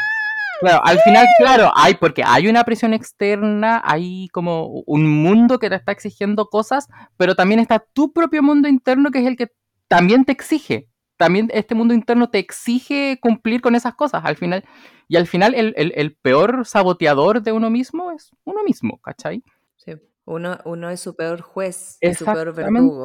Claro, 0.61 0.81
al 0.85 0.99
final, 1.01 1.27
claro, 1.39 1.71
hay, 1.75 1.95
porque 1.95 2.23
hay 2.25 2.49
una 2.49 2.65
presión 2.65 2.95
externa, 2.95 3.83
hay 3.85 4.29
como 4.29 4.69
un 4.87 5.07
mundo 5.07 5.59
que 5.59 5.69
te 5.69 5.75
está 5.75 5.93
exigiendo 5.93 6.47
cosas, 6.47 6.89
pero 7.19 7.35
también 7.35 7.61
está 7.61 7.79
tu 7.79 8.13
propio 8.13 8.43
mundo 8.43 8.67
interno 8.67 9.11
que 9.11 9.19
es 9.19 9.27
el 9.27 9.37
que 9.37 9.49
también 9.89 10.25
te 10.25 10.33
exige. 10.33 10.89
También 11.17 11.51
este 11.55 11.75
mundo 11.75 11.95
interno 11.95 12.29
te 12.31 12.39
exige 12.39 13.19
cumplir 13.21 13.61
con 13.61 13.75
esas 13.75 13.95
cosas 13.95 14.23
al 14.25 14.37
final. 14.37 14.65
Y 15.09 15.17
al 15.17 15.27
final 15.27 15.55
el, 15.55 15.73
el- 15.77 15.93
el 15.97 16.15
peor 16.17 16.67
saboteador 16.67 17.43
de 17.43 17.53
uno 17.53 17.71
mismo 17.71 18.11
es 18.13 18.31
uno 18.45 18.63
mismo, 18.65 18.99
¿cachai? 19.01 19.43
sí. 19.77 19.93
Uno, 20.29 20.59
uno 20.65 20.91
es 20.91 20.99
su 20.99 21.15
peor 21.15 21.41
juez 21.41 21.99
y 22.01 22.15
su 22.15 22.25
peor 22.25 22.53
verdugo. 22.55 23.05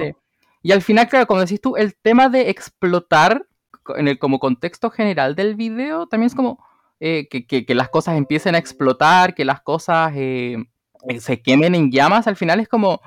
Y 0.63 0.71
al 0.71 0.81
final, 0.81 1.07
claro, 1.07 1.27
como 1.27 1.39
decís 1.41 1.61
tú, 1.61 1.75
el 1.77 1.95
tema 1.95 2.29
de 2.29 2.49
explotar 2.49 3.45
en 3.95 4.07
el 4.07 4.17
como 4.17 4.39
contexto 4.39 4.89
general 4.89 5.35
del 5.35 5.55
video 5.55 6.07
también 6.07 6.27
es 6.27 6.35
como 6.35 6.63
eh, 6.99 7.27
que, 7.29 7.45
que- 7.45 7.63
que 7.65 7.75
las 7.75 7.89
cosas 7.89 8.17
empiecen 8.17 8.55
a 8.55 8.57
explotar, 8.57 9.35
que 9.35 9.45
las 9.45 9.61
cosas 9.61 10.13
eh, 10.15 10.57
eh, 11.07 11.19
se 11.19 11.41
quemen 11.43 11.75
en 11.75 11.91
llamas, 11.91 12.25
al 12.27 12.35
final 12.35 12.59
es 12.59 12.67
como, 12.67 13.01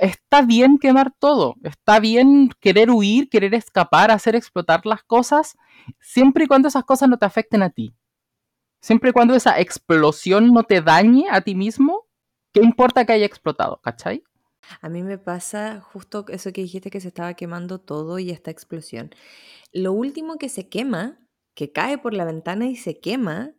está 0.00 0.42
bien 0.42 0.78
quemar 0.78 1.12
todo, 1.18 1.54
está 1.62 2.00
bien 2.00 2.50
querer 2.60 2.90
huir, 2.90 3.28
querer 3.28 3.54
escapar, 3.54 4.10
hacer 4.10 4.34
explotar 4.34 4.86
las 4.86 5.02
cosas, 5.02 5.56
siempre 6.00 6.44
y 6.44 6.46
cuando 6.46 6.68
esas 6.68 6.84
cosas 6.84 7.08
no 7.08 7.18
te 7.18 7.26
afecten 7.26 7.62
a 7.62 7.70
ti. 7.70 7.94
Siempre 8.80 9.10
y 9.10 9.12
cuando 9.12 9.34
esa 9.34 9.58
explosión 9.58 10.52
no 10.52 10.62
te 10.62 10.80
dañe 10.80 11.26
a 11.30 11.40
ti 11.40 11.54
mismo, 11.54 12.06
¿qué 12.52 12.60
importa 12.60 13.04
que 13.04 13.12
haya 13.12 13.26
explotado? 13.26 13.80
¿Cachai? 13.82 14.22
A 14.80 14.88
mí 14.88 15.02
me 15.02 15.18
pasa 15.18 15.80
justo 15.80 16.24
eso 16.28 16.52
que 16.52 16.62
dijiste 16.62 16.90
que 16.90 17.00
se 17.00 17.08
estaba 17.08 17.34
quemando 17.34 17.80
todo 17.80 18.18
y 18.18 18.30
esta 18.30 18.50
explosión. 18.50 19.10
Lo 19.72 19.92
último 19.92 20.36
que 20.36 20.48
se 20.48 20.68
quema, 20.68 21.18
que 21.54 21.72
cae 21.72 21.98
por 21.98 22.14
la 22.14 22.24
ventana 22.24 22.66
y 22.66 22.76
se 22.76 23.00
quema, 23.00 23.55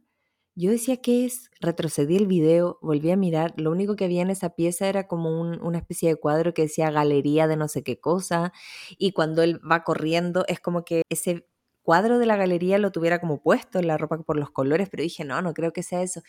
yo 0.59 0.71
decía 0.71 0.97
que 0.97 1.25
es, 1.25 1.49
retrocedí 1.61 2.15
el 2.17 2.27
video, 2.27 2.79
volví 2.81 3.11
a 3.11 3.15
mirar, 3.17 3.53
lo 3.57 3.71
único 3.71 3.95
que 3.95 4.05
había 4.05 4.21
en 4.23 4.29
esa 4.31 4.49
pieza 4.55 4.87
era 4.87 5.07
como 5.07 5.39
un- 5.39 5.61
una 5.61 5.77
especie 5.77 6.09
de 6.09 6.15
cuadro 6.15 6.53
que 6.53 6.63
decía 6.63 6.89
galería 6.91 7.47
de 7.47 7.55
no 7.57 7.67
sé 7.67 7.83
qué 7.83 7.99
cosa, 7.99 8.51
y 8.97 9.11
cuando 9.11 9.43
él 9.43 9.59
va 9.69 9.83
corriendo 9.83 10.43
es 10.47 10.59
como 10.59 10.83
que 10.83 11.03
ese 11.09 11.47
cuadro 11.83 12.19
de 12.19 12.25
la 12.25 12.35
galería 12.35 12.77
lo 12.79 12.91
tuviera 12.91 13.19
como 13.21 13.41
puesto 13.41 13.79
en 13.79 13.87
la 13.87 13.97
ropa 13.97 14.17
por 14.17 14.37
los 14.37 14.51
colores, 14.51 14.89
pero 14.89 15.03
dije, 15.03 15.23
no, 15.23 15.41
no 15.41 15.53
creo 15.53 15.71
que 15.73 15.83
sea 15.83 16.01
eso. 16.01 16.21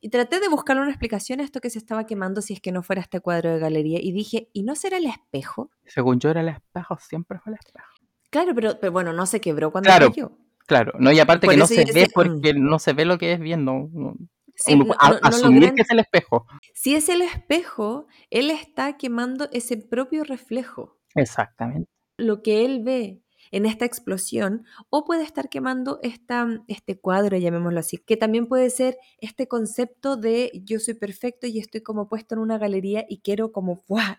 Y 0.00 0.10
traté 0.10 0.38
de 0.40 0.48
buscar 0.48 0.76
una 0.78 0.90
explicación 0.90 1.40
a 1.40 1.42
esto 1.42 1.60
que 1.60 1.70
se 1.70 1.78
estaba 1.78 2.04
quemando 2.06 2.42
si 2.42 2.52
es 2.52 2.60
que 2.60 2.70
no 2.70 2.82
fuera 2.82 3.00
este 3.00 3.20
cuadro 3.20 3.50
de 3.50 3.58
galería. 3.58 3.98
Y 4.00 4.12
dije, 4.12 4.50
¿y 4.52 4.62
no 4.62 4.76
será 4.76 4.98
el 4.98 5.06
espejo? 5.06 5.70
Según 5.86 6.20
yo 6.20 6.28
era 6.30 6.42
el 6.42 6.48
espejo, 6.50 6.98
siempre 7.00 7.38
fue 7.40 7.52
el 7.54 7.58
espejo. 7.64 7.88
Claro, 8.30 8.54
pero, 8.54 8.78
pero 8.78 8.92
bueno, 8.92 9.12
no 9.14 9.24
se 9.26 9.40
quebró 9.40 9.72
cuando 9.72 9.88
Claro. 9.88 10.10
cayó. 10.10 10.38
Claro, 10.66 10.92
no, 10.98 11.12
y 11.12 11.18
aparte 11.20 11.46
Por 11.46 11.54
que 11.54 11.58
no 11.60 11.66
se 11.66 11.76
ve 11.76 11.84
decía, 11.86 12.06
porque 12.14 12.52
no 12.54 12.78
se 12.78 12.92
ve 12.92 13.04
lo 13.04 13.18
que 13.18 13.32
es 13.32 13.40
viendo. 13.40 13.88
no. 13.92 14.16
Sí, 14.58 14.72
Uno- 14.74 14.86
no- 14.86 14.94
a- 14.98 15.10
no- 15.10 15.20
no 15.20 15.28
asumir 15.28 15.74
que 15.74 15.82
es 15.82 15.90
el 15.90 15.98
espejo. 15.98 16.46
Si 16.74 16.94
es 16.94 17.08
el 17.10 17.20
espejo, 17.22 18.06
él 18.30 18.50
está 18.50 18.96
quemando 18.96 19.48
ese 19.52 19.76
propio 19.76 20.24
reflejo, 20.24 20.98
Exactamente. 21.14 21.90
lo 22.16 22.42
que 22.42 22.64
él 22.64 22.82
ve 22.82 23.20
en 23.52 23.66
esta 23.66 23.84
explosión, 23.84 24.64
o 24.88 25.04
puede 25.04 25.22
estar 25.24 25.48
quemando 25.50 26.00
esta, 26.02 26.48
este 26.68 26.98
cuadro, 26.98 27.36
llamémoslo 27.36 27.78
así, 27.78 27.98
que 27.98 28.16
también 28.16 28.46
puede 28.46 28.70
ser 28.70 28.96
este 29.18 29.46
concepto 29.46 30.16
de 30.16 30.50
yo 30.64 30.80
soy 30.80 30.94
perfecto 30.94 31.46
y 31.46 31.58
estoy 31.60 31.82
como 31.82 32.08
puesto 32.08 32.34
en 32.34 32.40
una 32.40 32.56
galería 32.58 33.04
y 33.08 33.18
quiero 33.20 33.52
como 33.52 33.84
¡buah! 33.86 34.16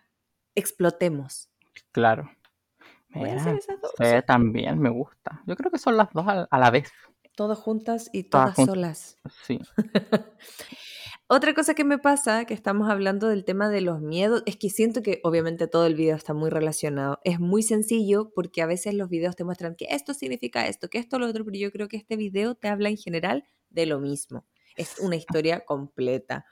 explotemos. 0.55 1.49
Claro. 1.91 2.29
Esas 3.25 3.81
dos 3.81 3.91
sí, 3.97 4.05
también 4.25 4.79
me 4.79 4.89
gusta. 4.89 5.41
Yo 5.45 5.55
creo 5.55 5.71
que 5.71 5.77
son 5.77 5.97
las 5.97 6.12
dos 6.13 6.25
a, 6.27 6.57
la 6.57 6.71
vez. 6.71 6.91
Todas 7.36 7.59
juntas 7.59 8.09
y 8.13 8.24
Todas 8.24 8.55
todas 8.55 8.69
solas. 8.69 9.17
Sí. 9.45 9.59
Otra 11.29 11.53
cosa 11.53 11.74
que 11.74 11.83
me 11.83 11.97
pasa, 11.97 12.45
que 12.45 12.53
estamos 12.53 12.89
hablando 12.89 13.27
del 13.27 13.43
tema 13.43 13.67
de 13.67 13.81
los 13.81 14.00
miedos, 14.00 14.43
es 14.45 14.55
que 14.55 14.69
siento 14.69 15.01
que 15.01 15.19
obviamente 15.24 15.67
todo 15.67 15.86
el 15.86 15.93
video 15.93 16.15
está 16.15 16.33
muy 16.33 16.50
relacionado. 16.50 17.19
Es 17.25 17.38
muy 17.38 17.63
sencillo 17.63 18.31
porque 18.33 18.62
a 18.62 18.65
veces 18.65 18.93
los 18.93 19.09
videos 19.09 19.36
te 19.36 19.43
muestran 19.43 19.75
que 19.75 19.88
esto 19.89 20.13
significa 20.13 20.67
esto, 20.67 20.88
que 20.88 21.00
esto 21.00 21.19
lo 21.19 21.27
otro, 21.27 21.43
pero 21.43 21.57
yo 21.57 21.69
creo 21.69 21.89
que 21.89 21.97
este 21.97 22.15
video 22.15 22.55
te 22.55 22.69
habla 22.69 22.88
en 22.88 22.95
general 22.95 23.43
de 23.69 23.88
lo 23.88 24.00
mismo. 24.00 24.45
Es 24.77 25.00
una 25.00 25.17
historia 25.41 25.65
completa. 25.65 26.45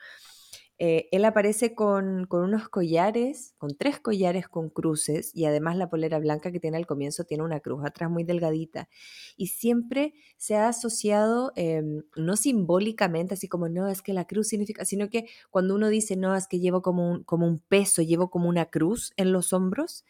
Eh, 0.77 1.07
él 1.13 1.23
aparece 1.23 1.73
con, 1.73 2.25
con 2.25 2.43
unos 2.43 2.67
collares, 2.67 3.53
con 3.57 3.77
tres 3.77 3.99
collares 3.99 4.49
con 4.49 4.69
cruces 4.69 5.31
y 5.33 5.45
además 5.45 5.77
la 5.77 5.89
polera 5.89 6.19
blanca 6.19 6.51
que 6.51 6.59
tiene 6.59 6.75
al 6.75 6.85
comienzo 6.85 7.23
tiene 7.23 7.43
una 7.43 7.61
cruz 7.61 7.85
atrás 7.85 8.09
muy 8.09 8.25
delgadita. 8.25 8.89
Y 9.37 9.47
siempre 9.47 10.13
se 10.37 10.55
ha 10.55 10.67
asociado, 10.67 11.53
em, 11.55 12.03
no 12.17 12.35
simbólicamente, 12.35 13.35
así 13.35 13.47
como, 13.47 13.69
no, 13.69 13.87
es 13.87 14.01
que 14.01 14.13
la 14.13 14.25
cruz 14.25 14.49
significa, 14.49 14.83
sino 14.83 15.09
que 15.09 15.27
cuando 15.49 15.75
uno 15.75 15.87
dice, 15.87 16.17
no, 16.17 16.35
es 16.35 16.47
que 16.47 16.59
llevo 16.59 16.81
como 16.81 17.09
un, 17.09 17.23
como 17.23 17.47
un 17.47 17.59
peso, 17.59 18.01
llevo 18.01 18.29
como 18.29 18.49
una 18.49 18.65
cruz 18.65 19.13
en 19.15 19.31
los 19.31 19.53
hombros, 19.53 20.03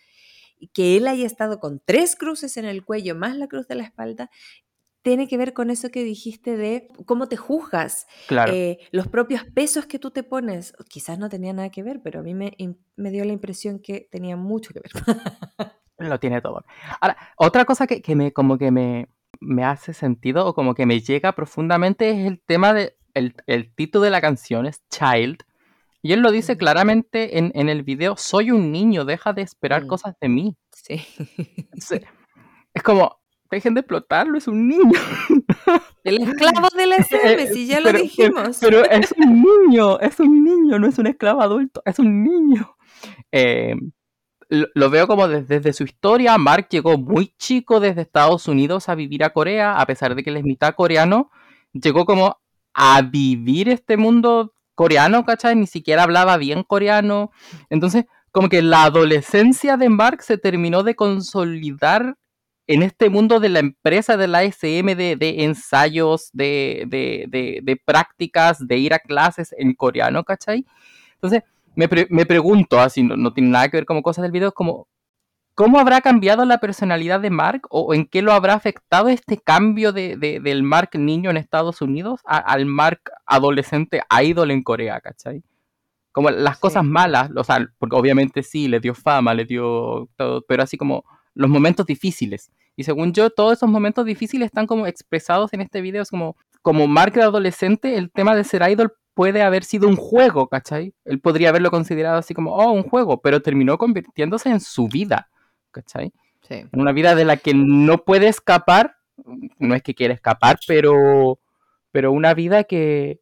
que 0.74 0.98
él 0.98 1.07
haya 1.07 1.25
estado 1.25 1.60
con 1.60 1.81
tres 1.84 2.15
cruces 2.15 2.57
en 2.57 2.65
el 2.65 2.84
cuello 2.86 3.15
más 3.15 3.36
la 3.38 3.48
cruz 3.48 3.67
de 3.67 3.75
la 3.75 3.84
espalda, 3.84 4.29
tiene 5.05 5.27
que 5.27 5.38
ver 5.38 5.53
con 5.53 5.69
eso 5.69 5.91
que 5.91 6.03
dijiste 6.03 6.57
de 6.57 6.88
cómo 7.05 7.27
te 7.27 7.38
juzgas, 7.38 8.07
Claro. 8.27 8.51
eh, 8.51 8.79
los 8.89 9.07
propios 9.07 9.43
pesos 9.43 9.85
que 9.85 10.00
tú 10.00 10.09
te 10.09 10.24
pones. 10.24 10.74
Quizás 10.89 11.19
no 11.19 11.29
tenía 11.29 11.53
nada 11.53 11.69
que 11.69 11.83
ver, 11.83 12.01
pero 12.03 12.21
a 12.21 12.24
mí 12.24 12.33
me, 12.33 12.55
dio 13.12 13.24
la 13.24 13.31
impresión 13.31 13.77
que 13.77 14.07
tenía 14.12 14.35
mucho 14.35 14.74
que 14.74 14.79
ver. 14.79 14.91
Lo 16.00 16.19
tiene 16.19 16.41
todo. 16.41 16.65
Ahora, 17.00 17.15
otra 17.38 17.65
cosa 17.65 17.85
que, 17.85 18.01
que 18.01 18.15
me 18.15 18.33
como 18.33 18.57
que 18.57 18.71
me, 18.71 19.07
me 19.39 19.63
hace 19.63 19.93
sentido 19.93 20.47
o 20.47 20.55
como 20.55 20.74
que 20.74 20.88
me 20.88 21.00
llega 21.00 21.33
profundamente 21.33 22.09
es 22.09 22.25
el 22.25 22.41
tema 22.41 22.74
de 22.74 22.97
el, 23.13 23.35
el 23.45 23.71
título 23.75 24.05
de 24.05 24.09
la 24.09 24.21
canción 24.21 24.65
es 24.65 24.81
Child. 24.89 25.38
Y 26.01 26.13
él 26.13 26.21
lo 26.21 26.31
dice 26.31 26.57
claramente 26.57 27.38
en, 27.38 27.51
en 27.53 27.69
el 27.69 27.83
video, 27.83 28.17
soy 28.17 28.50
un 28.50 28.71
niño, 28.71 29.05
deja 29.05 29.33
de 29.33 29.43
esperar 29.43 29.85
cosas 29.85 30.15
de 30.19 30.29
mí. 30.29 30.57
sí. 30.71 31.00
Es 32.74 32.83
como, 32.83 33.19
dejen 33.51 33.73
de 33.73 33.81
explotarlo, 33.81 34.37
es 34.37 34.47
un 34.47 34.67
niño. 34.67 34.91
El 36.03 36.21
esclavo 36.21 36.67
del 36.75 36.93
SM, 36.93 37.47
si 37.53 37.67
ya 37.67 37.79
lo 37.79 37.85
Pero- 37.91 37.99
dijimos. 37.99 38.57
Pero 38.61 38.83
es 38.85 39.13
un 39.17 39.43
niño, 39.43 39.99
es 39.99 40.19
un 40.19 40.43
niño, 40.43 40.79
no 40.79 40.87
es 40.87 40.97
un 40.99 41.07
esclavo 41.07 41.41
adulto, 41.41 41.81
es 41.85 41.97
un 41.99 42.23
niño. 42.23 42.75
Eh, 43.31 43.75
lo, 44.49 44.67
lo 44.75 44.89
veo 44.89 45.07
como 45.07 45.27
des- 45.27 45.47
desde, 45.47 45.73
su 45.73 45.83
historia. 45.83 46.37
Mark 46.37 46.67
llegó 46.69 46.97
muy 46.97 47.33
chico 47.37 47.79
desde 47.79 48.01
Estados 48.01 48.47
Unidos 48.47 48.89
a 48.89 48.95
vivir 48.95 49.23
a 49.23 49.31
Corea, 49.31 49.79
a 49.79 49.85
pesar 49.85 50.13
de 50.15 50.23
que 50.23 50.29
él 50.29 50.37
es 50.37 50.43
mitad 50.43 50.75
coreano. 50.75 51.31
Llegó 51.73 52.05
como 52.05 52.39
a 52.73 53.01
vivir 53.01 53.69
este 53.69 53.97
mundo 53.97 54.53
coreano, 54.75 55.25
¿cachai? 55.25 55.55
Ni 55.55 55.65
siquiera 55.67 56.03
hablaba 56.03 56.37
bien 56.37 56.63
coreano. 56.63 57.31
Entonces, 57.69 58.05
como 58.31 58.49
que 58.49 58.61
la 58.61 58.83
adolescencia 58.83 59.77
de 59.77 59.89
Mark 59.89 60.21
se 60.21 60.37
terminó 60.37 60.83
de 60.83 60.95
consolidar 60.95 62.17
en 62.67 62.81
este 62.83 63.09
mundo 63.09 63.39
de 63.39 63.49
la 63.49 63.59
empresa 63.59 64.17
de 64.17 64.27
la 64.27 64.43
SM, 64.43 64.95
de, 64.95 65.15
de 65.15 65.43
ensayos, 65.43 66.29
de, 66.33 66.85
de, 66.87 67.25
de- 67.29 67.75
prácticas, 67.85 68.65
de 68.67 68.77
ir 68.77 68.93
a 68.93 68.99
clases 68.99 69.53
en 69.57 69.73
coreano, 69.73 70.23
¿cachai? 70.23 70.65
Entonces, 71.15 71.43
me, 71.75 71.87
pre- 71.87 72.07
me 72.09 72.25
pregunto, 72.25 72.79
así 72.79 73.03
no, 73.03 73.15
no 73.17 73.33
tiene 73.33 73.49
nada 73.49 73.69
que 73.69 73.77
ver 73.77 73.85
como 73.85 74.01
cosas 74.01 74.23
del 74.23 74.31
video, 74.31 74.51
como, 74.51 74.87
¿cómo 75.53 75.79
habrá 75.79 76.01
cambiado 76.01 76.43
la 76.45 76.57
personalidad 76.57 77.19
de 77.19 77.29
Mark 77.29 77.61
o 77.69 77.93
en 77.93 78.05
qué 78.07 78.21
lo 78.21 78.31
habrá 78.33 78.53
afectado 78.55 79.09
este 79.09 79.37
cambio 79.37 79.91
de, 79.91 80.17
de- 80.17 80.39
del 80.39 80.63
Mark 80.63 80.91
niño 80.95 81.29
en 81.29 81.37
Estados 81.37 81.81
Unidos 81.81 82.21
a- 82.25 82.37
al 82.37 82.65
Mark 82.65 83.01
adolescente 83.25 84.01
idol 84.23 84.49
en 84.51 84.63
Corea, 84.63 84.99
¿cachai? 85.01 85.43
Como 86.11 86.31
las 86.31 86.55
Sí. 86.55 86.61
cosas 86.61 86.83
malas, 86.83 87.29
o 87.35 87.43
sea, 87.43 87.67
porque 87.77 87.95
obviamente 87.95 88.41
sí, 88.41 88.67
le 88.69 88.79
dio 88.79 88.95
fama, 88.95 89.33
le 89.33 89.45
dio 89.45 90.09
todo, 90.15 90.41
pero 90.47 90.63
así 90.63 90.77
como 90.77 91.03
los 91.35 91.50
momentos 91.50 91.85
difíciles. 91.85 92.51
Y 92.75 92.83
según 92.83 93.13
yo, 93.13 93.29
todos 93.29 93.53
esos 93.53 93.69
momentos 93.69 94.05
difíciles 94.05 94.48
están 94.48 94.65
como 94.65 94.87
expresados 94.87 95.53
en 95.53 95.61
este 95.61 95.81
video. 95.81 96.01
Es 96.01 96.09
como, 96.09 96.35
como 96.61 96.87
Mark 96.87 97.13
de 97.13 97.21
adolescente, 97.21 97.98
el 97.98 98.09
tema 98.11 98.35
de 98.35 98.43
ser 98.43 98.67
idol 98.69 98.93
puede 99.13 99.41
haber 99.41 99.63
sido 99.63 99.87
un 99.87 99.95
juego, 99.95 100.48
¿cachai? 100.48 100.93
Él 101.05 101.19
podría 101.19 101.50
haberlo 101.50 101.71
considerado 101.71 102.17
así 102.17 102.33
como, 102.33 102.55
oh, 102.55 102.71
un 102.71 102.83
juego, 102.83 103.21
pero 103.21 103.41
terminó 103.41 103.77
convirtiéndose 103.77 104.50
en 104.50 104.59
su 104.59 104.87
vida, 104.87 105.29
¿cachai? 105.71 106.11
Sí. 106.41 106.65
En 106.71 106.79
una 106.79 106.91
vida 106.91 107.15
de 107.15 107.25
la 107.25 107.37
que 107.37 107.53
no 107.53 108.03
puede 108.03 108.27
escapar, 108.27 108.98
no 109.57 109.74
es 109.74 109.83
que 109.83 109.95
quiera 109.95 110.13
escapar, 110.13 110.59
pero, 110.67 111.39
pero 111.91 112.11
una 112.11 112.33
vida 112.33 112.65
que, 112.65 113.21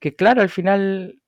que 0.00 0.16
claro, 0.16 0.40
al 0.40 0.48
final 0.48 1.20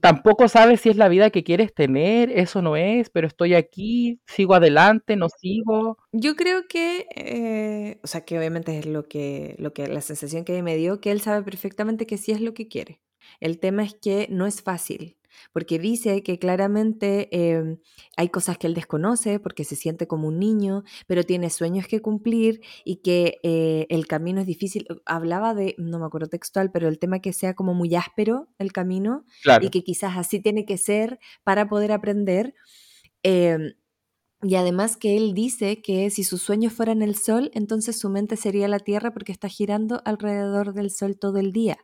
tampoco 0.00 0.48
sabes 0.48 0.80
si 0.80 0.88
es 0.88 0.96
la 0.96 1.08
vida 1.08 1.30
que 1.30 1.44
quieres 1.44 1.74
tener, 1.74 2.30
eso 2.30 2.62
no 2.62 2.76
es, 2.76 3.10
pero 3.10 3.26
estoy 3.26 3.54
aquí, 3.54 4.20
sigo 4.26 4.54
adelante, 4.54 5.16
no 5.16 5.28
sigo. 5.28 5.98
Yo 6.12 6.36
creo 6.36 6.66
que, 6.68 7.06
eh, 7.14 8.00
o 8.02 8.06
sea, 8.06 8.24
que 8.24 8.38
obviamente 8.38 8.78
es 8.78 8.86
lo 8.86 9.08
que, 9.08 9.54
lo 9.58 9.72
que, 9.72 9.86
la 9.86 10.00
sensación 10.00 10.44
que 10.44 10.62
me 10.62 10.76
dio, 10.76 11.00
que 11.00 11.10
él 11.10 11.20
sabe 11.20 11.42
perfectamente 11.42 12.06
que 12.06 12.18
sí 12.18 12.32
es 12.32 12.40
lo 12.40 12.54
que 12.54 12.68
quiere. 12.68 13.00
El 13.40 13.60
tema 13.60 13.84
es 13.84 13.94
que 13.94 14.26
no 14.30 14.46
es 14.46 14.62
fácil, 14.62 15.17
porque 15.52 15.78
dice 15.78 16.22
que 16.22 16.38
claramente 16.38 17.28
eh, 17.32 17.78
hay 18.16 18.28
cosas 18.28 18.58
que 18.58 18.66
él 18.66 18.74
desconoce 18.74 19.40
porque 19.40 19.64
se 19.64 19.76
siente 19.76 20.06
como 20.06 20.28
un 20.28 20.38
niño, 20.38 20.84
pero 21.06 21.22
tiene 21.24 21.50
sueños 21.50 21.86
que 21.86 22.00
cumplir 22.00 22.60
y 22.84 22.96
que 22.96 23.38
eh, 23.42 23.86
el 23.90 24.06
camino 24.06 24.40
es 24.40 24.46
difícil. 24.46 24.86
Hablaba 25.04 25.54
de, 25.54 25.74
no 25.78 25.98
me 25.98 26.06
acuerdo 26.06 26.28
textual, 26.28 26.70
pero 26.72 26.88
el 26.88 26.98
tema 26.98 27.20
que 27.20 27.32
sea 27.32 27.54
como 27.54 27.74
muy 27.74 27.94
áspero 27.94 28.48
el 28.58 28.72
camino 28.72 29.24
Claro, 29.42 29.64
y 29.64 29.70
que 29.70 29.82
quizás 29.82 30.16
así 30.16 30.40
tiene 30.40 30.64
que 30.64 30.78
ser 30.78 31.18
para 31.44 31.68
poder 31.68 31.92
aprender. 31.92 32.54
Em, 33.22 33.74
y 34.42 34.54
además 34.54 34.96
que 34.96 35.16
él 35.16 35.34
dice 35.34 35.82
que 35.82 36.10
si 36.10 36.22
sus 36.22 36.42
sueños 36.42 36.72
fueran 36.72 37.02
el 37.02 37.16
sol, 37.16 37.50
entonces 37.54 37.98
su 37.98 38.08
mente 38.08 38.36
sería 38.36 38.68
la 38.68 38.78
Tierra 38.78 39.12
porque 39.12 39.32
está 39.32 39.48
girando 39.48 40.00
alrededor 40.04 40.74
del 40.74 40.90
sol 40.90 41.18
todo 41.18 41.38
el 41.38 41.52
día. 41.52 41.76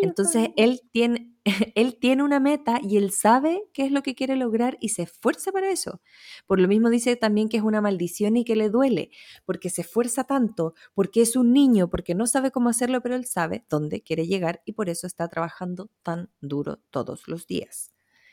Entonces 0.00 0.50
él 0.56 0.80
tiene, 0.92 1.32
él 1.74 1.98
tiene 2.00 2.22
una 2.22 2.40
meta 2.40 2.80
y 2.82 2.96
él 2.96 3.12
sabe 3.12 3.62
qué 3.72 3.84
es 3.84 3.92
lo 3.92 4.02
que 4.02 4.14
quiere 4.14 4.36
lograr 4.36 4.78
y 4.80 4.90
se 4.90 5.02
esfuerza 5.02 5.52
para 5.52 5.70
eso. 5.70 6.00
Por 6.46 6.60
lo 6.60 6.68
mismo 6.68 6.90
dice 6.90 7.16
también 7.16 7.48
que 7.48 7.56
es 7.58 7.62
una 7.62 7.80
maldición 7.80 8.36
y 8.36 8.44
que 8.44 8.56
le 8.56 8.70
duele, 8.70 9.10
porque 9.44 9.70
se 9.70 9.82
esfuerza 9.82 10.24
tanto, 10.24 10.74
porque 10.94 11.22
es 11.22 11.36
un 11.36 11.52
niño, 11.52 11.90
porque 11.90 12.14
no 12.14 12.26
sabe 12.26 12.50
cómo 12.50 12.68
hacerlo, 12.68 13.00
pero 13.02 13.16
él 13.16 13.26
sabe 13.26 13.64
dónde 13.68 14.02
quiere 14.02 14.26
llegar 14.26 14.62
y 14.64 14.72
por 14.72 14.88
eso 14.88 15.06
está 15.06 15.28
trabajando 15.28 15.90
tan 16.02 16.30
duro 16.40 16.80
todos 16.90 17.28
los 17.28 17.46
días. 17.46 17.92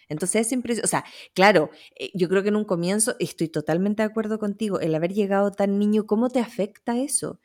Entonces 0.09 0.47
es 0.47 0.51
impresionante, 0.51 0.85
o 0.87 0.89
sea, 0.89 1.05
claro, 1.35 1.69
eh, 1.95 2.09
yo 2.15 2.29
creo 2.29 2.41
que 2.41 2.49
en 2.49 2.55
un 2.55 2.65
comienzo 2.65 3.15
estoy 3.19 3.47
totalmente 3.47 4.01
de 4.01 4.07
acuerdo 4.07 4.39
contigo, 4.39 4.79
el 4.79 4.95
haber 4.95 5.13
llegado 5.13 5.51
tan 5.51 5.77
niño, 5.77 6.07
¿cómo 6.07 6.29
te 6.29 6.39
afecta 6.39 6.97
eso? 6.97 7.39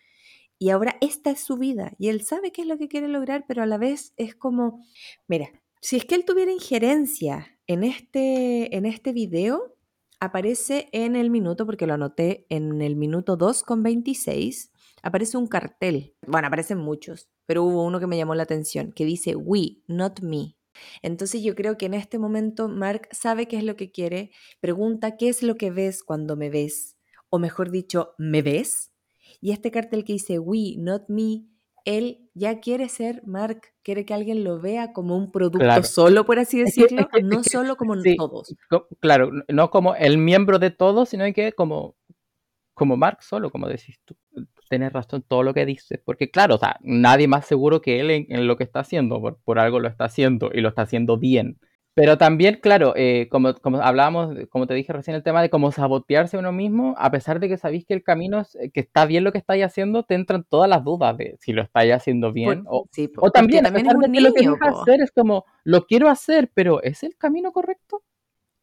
Y 0.59 0.71
ahora 0.71 0.97
esta 1.01 1.31
es 1.31 1.41
su 1.41 1.57
vida 1.57 1.93
y 1.99 2.09
él 2.09 2.23
sabe 2.23 2.53
qué 2.53 2.63
es 2.63 2.69
lo 2.69 2.79
que 2.79 2.89
quiere 2.89 3.09
lograr, 3.09 3.45
pero 3.47 3.63
a 3.63 3.67
la 3.67 3.79
vez 3.79 4.15
es 4.17 4.35
como, 4.35 4.85
mira, 5.27 5.51
si 5.81 5.97
es 5.97 6.05
que 6.05 6.15
él 6.15 6.25
tuviera 6.25 6.53
injerencia 6.53 7.59
en 7.67 7.85
este, 7.85 8.77
en 8.77 8.87
este 8.87 9.13
video, 9.13 9.77
aparece 10.21 10.89
en 10.93 11.17
el 11.17 11.31
minuto, 11.31 11.67
porque 11.67 11.87
lo 11.87 11.95
anoté 11.95 12.47
en 12.49 12.81
el 12.81 12.97
minuto 12.97 13.37
2 13.37 13.63
con 13.63 13.83
26, 13.83 14.73
aparece 15.03 15.37
un 15.37 15.47
cartel, 15.47 16.15
bueno, 16.27 16.49
aparecen 16.49 16.79
muchos, 16.79 17.29
pero 17.47 17.63
hubo 17.63 17.85
uno 17.85 18.01
que 18.01 18.07
me 18.07 18.17
llamó 18.17 18.35
la 18.35 18.45
atención, 18.45 18.93
que 18.93 19.05
dice, 19.05 19.37
we, 19.37 19.83
not 19.87 20.21
me. 20.21 20.57
Entonces 21.03 21.43
yo 21.43 21.55
creo 21.55 21.77
que 21.77 21.87
en 21.87 21.95
este 21.95 22.19
momento 22.19 22.69
Mark 22.69 23.09
sabe 23.13 23.47
qué 23.47 23.59
es 23.59 23.65
lo 23.65 23.77
que 23.77 23.91
quiere, 23.93 24.31
pregunta 24.61 25.17
qué 25.17 25.29
es 25.29 25.43
lo 25.43 25.57
que 25.57 25.71
ves 25.71 26.03
cuando 26.03 26.37
me 26.37 26.51
ves, 26.51 26.97
o 27.29 27.39
mejor 27.39 27.71
dicho, 27.71 28.15
¿me 28.19 28.43
ves? 28.43 28.94
Y 29.45 29.53
este 29.53 29.71
cartel 29.71 30.05
que 30.05 30.15
dice 30.15 30.39
we, 30.39 30.75
not 30.79 31.03
me, 31.09 31.45
él 31.85 32.31
ya 32.33 32.61
quiere 32.61 32.89
ser 32.89 33.21
Mark, 33.27 33.61
quiere 33.83 34.07
que 34.07 34.15
alguien 34.15 34.43
lo 34.43 34.59
vea 34.59 34.95
como 34.95 35.19
un 35.19 35.31
producto 35.31 35.59
Claro. 35.59 35.83
solo, 35.83 36.25
por 36.25 36.39
así 36.39 36.63
Es 36.63 36.75
que- 36.75 36.81
decirlo, 36.81 37.03
es 37.03 37.09
que- 37.09 37.19
es 37.19 37.25
no 37.27 37.43
que 37.43 37.51
solo 37.51 37.77
como 37.77 37.95
sí. 38.01 38.17
todos. 38.17 38.55
Claro, 39.01 39.31
no 39.53 39.69
como 39.69 39.95
el 39.97 40.17
miembro 40.17 40.59
de 40.59 40.71
todos, 40.71 41.11
sino 41.11 41.31
que 41.35 41.53
como, 41.53 41.95
como 42.73 42.97
Mark 42.97 43.23
solo, 43.23 43.51
como 43.51 43.69
decís 43.69 44.01
tú. 44.07 44.17
tienes 44.71 44.95
razón 44.95 45.23
todo 45.29 45.43
lo 45.43 45.53
que 45.53 45.67
dices, 45.67 46.01
porque 46.03 46.31
claro, 46.31 46.55
o 46.55 46.59
sea, 46.59 46.79
nadie 46.81 47.29
más 47.29 47.45
seguro 47.47 47.83
que 47.83 48.01
él 48.01 48.11
en, 48.11 48.27
en 48.31 48.47
lo 48.47 48.57
que 48.57 48.65
está 48.65 48.81
haciendo, 48.81 49.21
por, 49.21 49.37
por, 49.45 49.59
algo 49.59 49.79
lo 49.79 49.89
está 49.89 50.07
haciendo 50.07 50.51
y 50.55 50.63
lo 50.63 50.71
está 50.71 50.83
haciendo 50.83 51.19
bien. 51.19 51.59
Pero 51.95 52.19
también, 52.19 52.59
claro, 52.61 52.93
eh, 52.97 53.29
como, 53.31 53.55
como 53.55 53.81
hablábamos, 53.81 54.35
como 54.51 54.67
te 54.67 54.75
dije 54.75 54.93
recién, 54.93 55.15
el 55.15 55.23
tema 55.23 55.43
de 55.43 55.49
cómo 55.49 55.71
sabotearse 55.71 56.37
uno 56.37 56.51
mismo, 56.51 56.97
a 56.99 57.13
pesar 57.13 57.39
de 57.39 57.49
que 57.49 57.57
sabéis 57.57 57.87
que 57.87 57.95
el 57.95 58.03
camino 58.03 58.41
es, 58.41 58.59
que 58.73 58.81
está 58.81 59.07
bien 59.07 59.23
lo 59.23 59.31
que 59.31 59.39
estáis 59.39 59.65
haciendo, 59.65 60.03
te 60.03 60.15
entran 60.15 60.43
todas 60.43 60.69
las 60.69 60.83
dudas 60.83 61.17
de 61.17 61.37
si 61.41 61.53
lo 61.53 61.63
estáis 61.63 61.93
haciendo 61.93 62.33
bien. 62.33 62.65
Por, 62.65 62.75
o, 62.75 62.89
sí, 62.91 63.11
o 63.17 63.31
también, 63.31 63.63
también 63.63 63.87
a 63.87 63.91
pesar 63.91 64.11
de 64.11 64.13
que 64.13 64.45
lo 64.45 64.57
que 64.57 64.69
hacer 64.69 65.01
es 65.03 65.13
como, 65.13 65.45
lo 65.63 65.87
quiero 65.87 66.09
hacer, 66.09 66.51
pero 66.53 66.83
¿es 66.83 67.05
el 67.05 67.17
camino 67.17 67.53
correcto? 67.53 68.03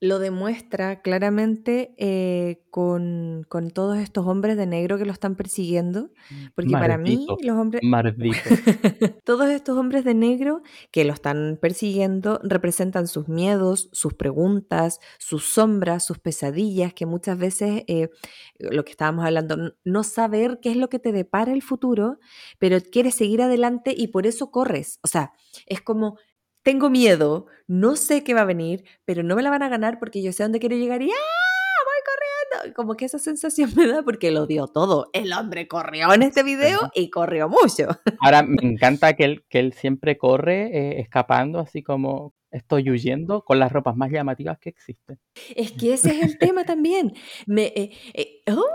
Lo 0.02 0.18
demuestra 0.18 1.04
claramente 1.04 1.94
eh, 2.00 2.64
con, 2.72 3.46
con, 3.48 3.70
todos 3.70 4.00
estos 4.00 4.26
hombres 4.26 4.58
de 4.58 4.66
negro 4.66 4.98
que 4.98 5.06
lo 5.06 5.14
están 5.14 5.36
persiguiendo, 5.36 6.10
porque 6.56 6.72
Maldito, 6.72 6.80
para 6.80 6.98
mí 6.98 7.28
los 7.44 7.56
hombres... 7.56 7.84
Todos 9.24 9.50
estos 9.52 9.78
hombres 9.78 10.04
de 10.04 10.16
negro 10.16 10.64
que 10.92 11.06
lo 11.06 11.14
están 11.14 11.60
persiguiendo 11.62 12.40
representan 12.44 13.08
sus 13.08 13.28
miedos, 13.28 13.90
sus 13.92 14.16
preguntas, 14.16 15.00
sus 15.20 15.46
sombras, 15.46 16.04
sus 16.04 16.18
pesadillas, 16.18 16.96
que 16.96 17.06
muchas 17.06 17.38
veces, 17.38 17.84
eh, 17.86 18.10
lo 18.58 18.84
que 18.84 18.92
estábamos 18.92 19.24
hablando, 19.24 19.76
no 19.84 20.04
saber 20.04 20.58
qué 20.64 20.72
es 20.72 20.78
lo 20.78 20.90
que 20.90 20.98
te 20.98 21.12
depara 21.12 21.54
el 21.54 21.62
futuro, 21.62 22.18
pero 22.58 22.80
quieres 22.82 23.14
seguir 23.14 23.44
adelante 23.44 23.94
y 23.96 24.08
por 24.08 24.26
eso 24.26 24.50
corres. 24.50 25.00
O 25.04 25.08
sea, 25.08 25.34
es 25.68 25.82
como 25.82 26.18
tengo 26.64 26.90
miedo, 26.90 27.48
no 27.68 27.96
sé 27.96 28.24
qué 28.24 28.34
va 28.34 28.42
a 28.42 28.46
venir, 28.46 28.84
pero 29.06 29.24
no 29.24 29.36
me 29.36 29.44
la 29.44 29.50
van 29.50 29.64
a 29.64 29.70
ganar 29.70 30.00
porque 30.00 30.22
yo 30.22 30.32
sé 30.32 30.44
dónde 30.44 30.60
quiero 30.60 30.76
llegar 30.76 31.02
y 31.02 31.10
¡ah! 31.10 31.42
voy 31.86 32.60
corriendo. 32.60 32.76
Como 32.76 32.96
que 32.96 33.06
esa 33.06 33.20
sensación 33.20 33.72
me 33.76 33.88
da 33.88 34.04
porque 34.04 34.32
lo 34.32 34.48
dio 34.48 34.68
todo. 34.68 35.10
El 35.14 35.34
hombre 35.34 35.68
corrió 35.68 36.14
en 36.14 36.24
este 36.24 36.44
video 36.44 36.92
y 36.94 37.10
corrió 37.10 37.50
mucho. 37.50 37.88
Ahora, 38.20 38.44
me 38.44 38.62
encanta 38.62 39.14
que 39.14 39.26
él, 39.26 39.46
que 39.50 39.60
él 39.60 39.74
siempre 39.74 40.18
corre 40.18 40.66
eh, 40.66 41.00
escapando, 41.00 41.60
así 41.60 41.84
como 41.84 42.34
estoy 42.52 42.90
huyendo, 42.90 43.46
con 43.46 43.60
las 43.60 43.72
ropas 43.72 43.96
más 43.96 44.12
llamativas 44.12 44.60
que 44.60 44.70
existen. 44.70 45.18
Es 45.56 45.72
que 45.72 45.94
ese 45.94 46.10
es 46.12 46.24
el 46.24 46.38
tema 46.38 46.66
también. 46.66 47.14
Me, 47.46 47.68
eh, 47.68 47.92
eh, 48.14 48.42
oh, 48.52 48.66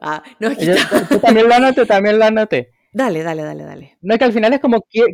ah, 0.00 0.22
no, 0.38 0.52
Yo, 0.52 0.74
tú 1.08 1.18
también 1.18 1.48
lo 1.48 1.54
anoté, 1.54 1.84
también 1.86 2.18
lo 2.18 2.24
anoté. 2.24 2.70
Dale, 2.92 3.22
dale, 3.22 3.42
dale, 3.42 3.64
dale. 3.64 3.98
No, 4.00 4.14
es 4.14 4.18
que 4.18 4.24
al 4.24 4.32
final 4.32 4.52
es 4.54 4.60
como, 4.60 4.80
que, 4.88 5.04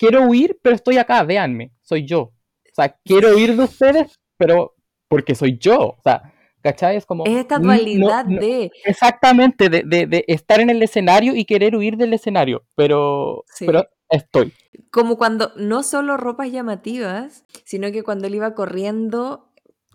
quiero 0.00 0.22
huir, 0.22 0.58
pero 0.62 0.74
estoy 0.74 0.96
acá, 0.96 1.22
véanme, 1.22 1.72
soy 1.82 2.06
yo. 2.06 2.20
O 2.22 2.74
sea, 2.74 2.96
quiero 3.04 3.36
huir 3.36 3.54
de 3.54 3.64
ustedes, 3.64 4.18
pero 4.38 4.74
porque 5.08 5.34
soy 5.34 5.58
yo. 5.58 5.78
O 5.78 6.00
sea, 6.02 6.32
¿cachai? 6.62 6.96
Es 6.96 7.04
como... 7.04 7.26
Es 7.26 7.36
esta 7.36 7.58
dualidad 7.58 8.24
no, 8.24 8.36
no, 8.36 8.40
de... 8.40 8.72
Exactamente, 8.86 9.68
de, 9.68 9.82
de, 9.84 10.06
de, 10.06 10.24
estar 10.26 10.60
en 10.60 10.70
el 10.70 10.82
escenario 10.82 11.36
y 11.36 11.44
querer 11.44 11.76
huir 11.76 11.98
del 11.98 12.14
escenario, 12.14 12.64
pero, 12.74 13.44
sí. 13.54 13.66
pero 13.66 13.86
estoy. 14.08 14.54
Como 14.90 15.18
cuando 15.18 15.52
no 15.56 15.82
solo 15.82 16.16
ropas 16.16 16.50
llamativas, 16.50 17.44
sino 17.64 17.92
que 17.92 18.02
cuando 18.02 18.26
él 18.26 18.36
iba 18.36 18.54
corriendo 18.54 19.49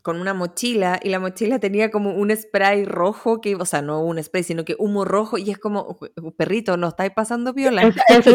con 0.06 0.22
una 0.22 0.36
mochila 0.36 1.00
y 1.02 1.10
la 1.10 1.20
mochila 1.20 1.58
tenía 1.58 1.90
como 1.90 2.12
un 2.12 2.30
spray 2.30 2.86
rojo, 2.86 3.42
que, 3.42 3.56
o 3.56 3.66
sea, 3.66 3.82
no 3.82 4.06
un 4.06 4.22
spray, 4.22 4.44
sino 4.44 4.64
que 4.64 4.76
humo 4.78 5.04
rojo 5.04 5.40
y 5.40 5.50
es 5.50 5.58
como, 5.58 5.98
perrito, 6.38 6.78
no 6.78 6.90
estáis 6.90 7.10
pasando 7.10 7.54
viola. 7.54 7.92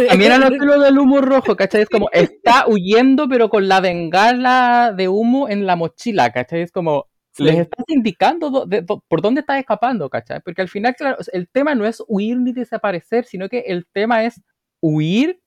También 0.08 0.32
anoté 0.32 0.56
lo 0.56 0.80
del 0.80 0.98
humo 0.98 1.20
rojo, 1.20 1.54
¿cachai? 1.54 1.82
Es 1.82 1.88
como, 1.88 2.08
está 2.10 2.66
huyendo 2.66 3.28
pero 3.28 3.48
con 3.50 3.68
la 3.68 3.80
bengala 3.80 4.92
de 4.96 5.06
humo 5.06 5.48
en 5.48 5.64
la 5.64 5.76
mochila, 5.76 6.32
¿cachai? 6.32 6.62
Es 6.62 6.72
como, 6.72 7.06
sí. 7.30 7.44
les 7.44 7.60
estás 7.60 7.84
indicando 7.86 8.50
do, 8.50 8.66
de, 8.66 8.82
do, 8.82 9.04
por 9.06 9.22
dónde 9.22 9.42
estás 9.42 9.60
escapando, 9.60 10.10
¿cachai? 10.10 10.40
Porque 10.40 10.62
al 10.62 10.68
final, 10.68 10.96
claro, 10.96 11.18
el 11.32 11.48
tema 11.48 11.76
no 11.76 11.86
es 11.86 12.02
huir 12.08 12.36
ni 12.38 12.52
desaparecer, 12.52 13.26
sino 13.26 13.48
que 13.48 13.60
el 13.60 13.86
tema 13.86 14.24
es 14.24 14.42
huir, 14.82 15.40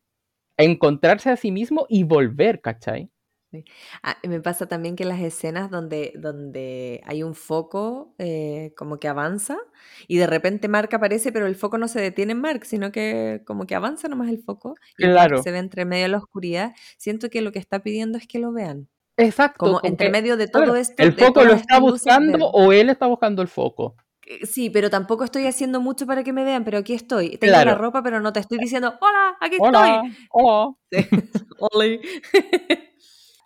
encontrarse 0.58 1.32
a 1.32 1.36
sí 1.36 1.52
mismo 1.52 1.86
y 1.90 2.04
volver, 2.06 2.62
¿cachai? 2.62 3.10
Ah, 4.02 4.18
me 4.24 4.42
pasa 4.42 4.68
también 4.68 4.96
que 4.96 5.06
las 5.06 5.20
escenas 5.20 5.70
donde, 5.70 6.14
donde 6.16 7.02
hay 7.06 7.24
un 7.24 7.36
foco 7.36 8.16
eh, 8.18 8.74
como 8.78 9.00
que 9.00 9.08
avanza 9.08 9.58
y 10.08 10.18
de 10.18 10.28
repente 10.28 10.68
Mark 10.68 10.90
aparece, 10.94 11.32
pero 11.32 11.48
el 11.48 11.56
foco 11.56 11.78
no 11.78 11.88
se 11.88 12.02
detiene 12.02 12.34
en 12.34 12.42
Mark, 12.42 12.66
sino 12.66 12.92
que 12.92 13.42
como 13.46 13.66
que 13.66 13.76
avanza 13.76 14.08
nomás 14.08 14.30
el 14.30 14.40
foco 14.40 14.76
y 14.98 15.04
claro. 15.04 15.44
se 15.44 15.52
ve 15.52 15.60
entre 15.60 15.86
medio 15.86 16.04
de 16.04 16.10
la 16.10 16.18
oscuridad. 16.18 16.74
Siento 16.98 17.30
que 17.30 17.42
lo 17.42 17.52
que 17.52 17.60
está 17.60 17.80
pidiendo 17.84 18.18
es 18.18 18.28
que 18.28 18.40
lo 18.40 18.52
vean. 18.52 18.88
Exacto. 19.18 19.66
Como 19.66 19.80
entre 19.84 20.10
medio 20.10 20.38
de 20.38 20.48
todo 20.48 20.64
claro, 20.64 20.78
esto. 20.78 21.04
¿El 21.04 21.14
foco 21.14 21.44
lo 21.44 21.54
está 21.54 21.80
buscando 21.80 22.50
o 22.50 22.72
él 22.72 22.90
está 22.90 23.06
buscando 23.06 23.42
el 23.42 23.48
foco? 23.48 23.96
Sí, 24.44 24.70
pero 24.70 24.90
tampoco 24.90 25.26
estoy 25.26 25.46
haciendo 25.48 25.82
mucho 25.82 26.08
para 26.08 26.24
que 26.24 26.32
me 26.32 26.44
vean, 26.44 26.64
pero 26.64 26.78
aquí 26.78 26.94
estoy. 26.94 27.38
Tengo 27.38 27.54
claro. 27.54 27.72
la 27.72 27.78
ropa, 27.78 28.02
pero 28.02 28.22
no 28.22 28.32
te 28.32 28.40
estoy 28.40 28.58
diciendo, 28.58 28.94
hola, 29.02 29.38
aquí 29.40 29.58
hola, 29.60 30.04
estoy. 30.06 30.28
Hola. 30.32 30.76
Sí. 30.92 32.00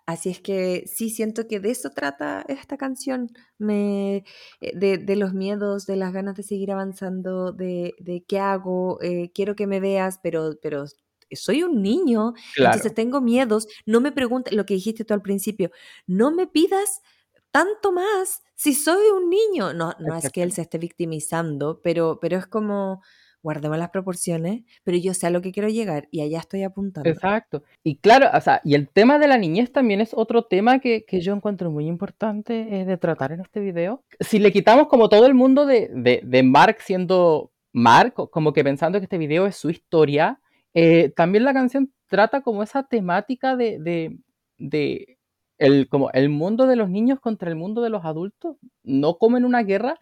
Así 0.08 0.30
es 0.30 0.40
que 0.40 0.84
sí 0.86 1.10
siento 1.10 1.46
que 1.46 1.60
de 1.60 1.70
eso 1.70 1.90
trata 1.90 2.42
esta 2.48 2.78
canción, 2.78 3.30
me, 3.58 4.24
eh, 4.62 4.72
de, 4.74 4.96
de, 4.96 5.16
los 5.16 5.34
miedos, 5.34 5.84
de 5.84 5.96
las 5.96 6.14
ganas 6.14 6.34
de 6.34 6.44
seguir 6.44 6.72
avanzando, 6.72 7.52
de, 7.52 7.94
de 7.98 8.24
qué 8.26 8.38
hago, 8.38 8.98
eh, 9.02 9.30
quiero 9.34 9.54
que 9.54 9.66
me 9.66 9.80
veas, 9.80 10.18
pero, 10.22 10.52
pero 10.62 10.86
soy 11.30 11.62
un 11.62 11.82
niño, 11.82 12.32
claro. 12.54 12.76
entonces 12.76 12.94
tengo 12.94 13.20
miedos, 13.20 13.68
no 13.84 14.00
me 14.00 14.10
preguntes 14.10 14.54
lo 14.54 14.64
que 14.64 14.72
dijiste 14.72 15.04
tú 15.04 15.12
al 15.12 15.20
principio, 15.20 15.70
no 16.06 16.30
me 16.30 16.46
pidas 16.46 17.02
tanto 17.50 17.92
más 17.92 18.42
si 18.54 18.72
soy 18.72 19.08
un 19.14 19.28
niño. 19.28 19.74
No, 19.74 19.92
no 19.98 20.16
es 20.16 20.30
que 20.32 20.42
él 20.42 20.52
se 20.52 20.62
esté 20.62 20.78
victimizando, 20.78 21.82
pero, 21.82 22.18
pero 22.18 22.38
es 22.38 22.46
como 22.46 23.02
guardemos 23.42 23.78
las 23.78 23.90
proporciones, 23.90 24.62
pero 24.84 24.98
yo 24.98 25.14
sé 25.14 25.26
a 25.26 25.30
lo 25.30 25.40
que 25.40 25.52
quiero 25.52 25.68
llegar 25.68 26.08
y 26.10 26.20
allá 26.20 26.38
estoy 26.40 26.62
apuntando. 26.62 27.08
Exacto. 27.08 27.62
Y 27.84 27.96
claro, 27.96 28.28
o 28.32 28.40
sea, 28.40 28.60
y 28.64 28.74
el 28.74 28.88
tema 28.88 29.18
de 29.18 29.28
la 29.28 29.38
niñez 29.38 29.72
también 29.72 30.00
es 30.00 30.12
otro 30.14 30.44
tema 30.44 30.80
que, 30.80 31.04
que 31.04 31.20
yo 31.20 31.34
encuentro 31.34 31.70
muy 31.70 31.86
importante 31.86 32.80
eh, 32.80 32.84
de 32.84 32.96
tratar 32.96 33.32
en 33.32 33.40
este 33.40 33.60
video. 33.60 34.02
Si 34.20 34.38
le 34.38 34.52
quitamos 34.52 34.88
como 34.88 35.08
todo 35.08 35.26
el 35.26 35.34
mundo 35.34 35.66
de, 35.66 35.88
de, 35.92 36.20
de 36.24 36.42
Mark 36.42 36.78
siendo 36.80 37.52
Mark, 37.72 38.14
como 38.30 38.52
que 38.52 38.64
pensando 38.64 38.98
que 38.98 39.04
este 39.04 39.18
video 39.18 39.46
es 39.46 39.56
su 39.56 39.70
historia, 39.70 40.40
eh, 40.74 41.10
también 41.14 41.44
la 41.44 41.54
canción 41.54 41.92
trata 42.08 42.40
como 42.40 42.62
esa 42.62 42.82
temática 42.82 43.56
de, 43.56 43.78
de, 43.78 44.18
de 44.58 45.18
el, 45.58 45.88
como 45.88 46.10
el 46.12 46.28
mundo 46.28 46.66
de 46.66 46.76
los 46.76 46.90
niños 46.90 47.20
contra 47.20 47.48
el 47.48 47.56
mundo 47.56 47.82
de 47.82 47.90
los 47.90 48.04
adultos, 48.04 48.56
no 48.82 49.18
como 49.18 49.36
en 49.36 49.44
una 49.44 49.62
guerra, 49.62 49.98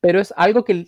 pero 0.00 0.20
es 0.20 0.32
algo 0.36 0.64
que, 0.64 0.86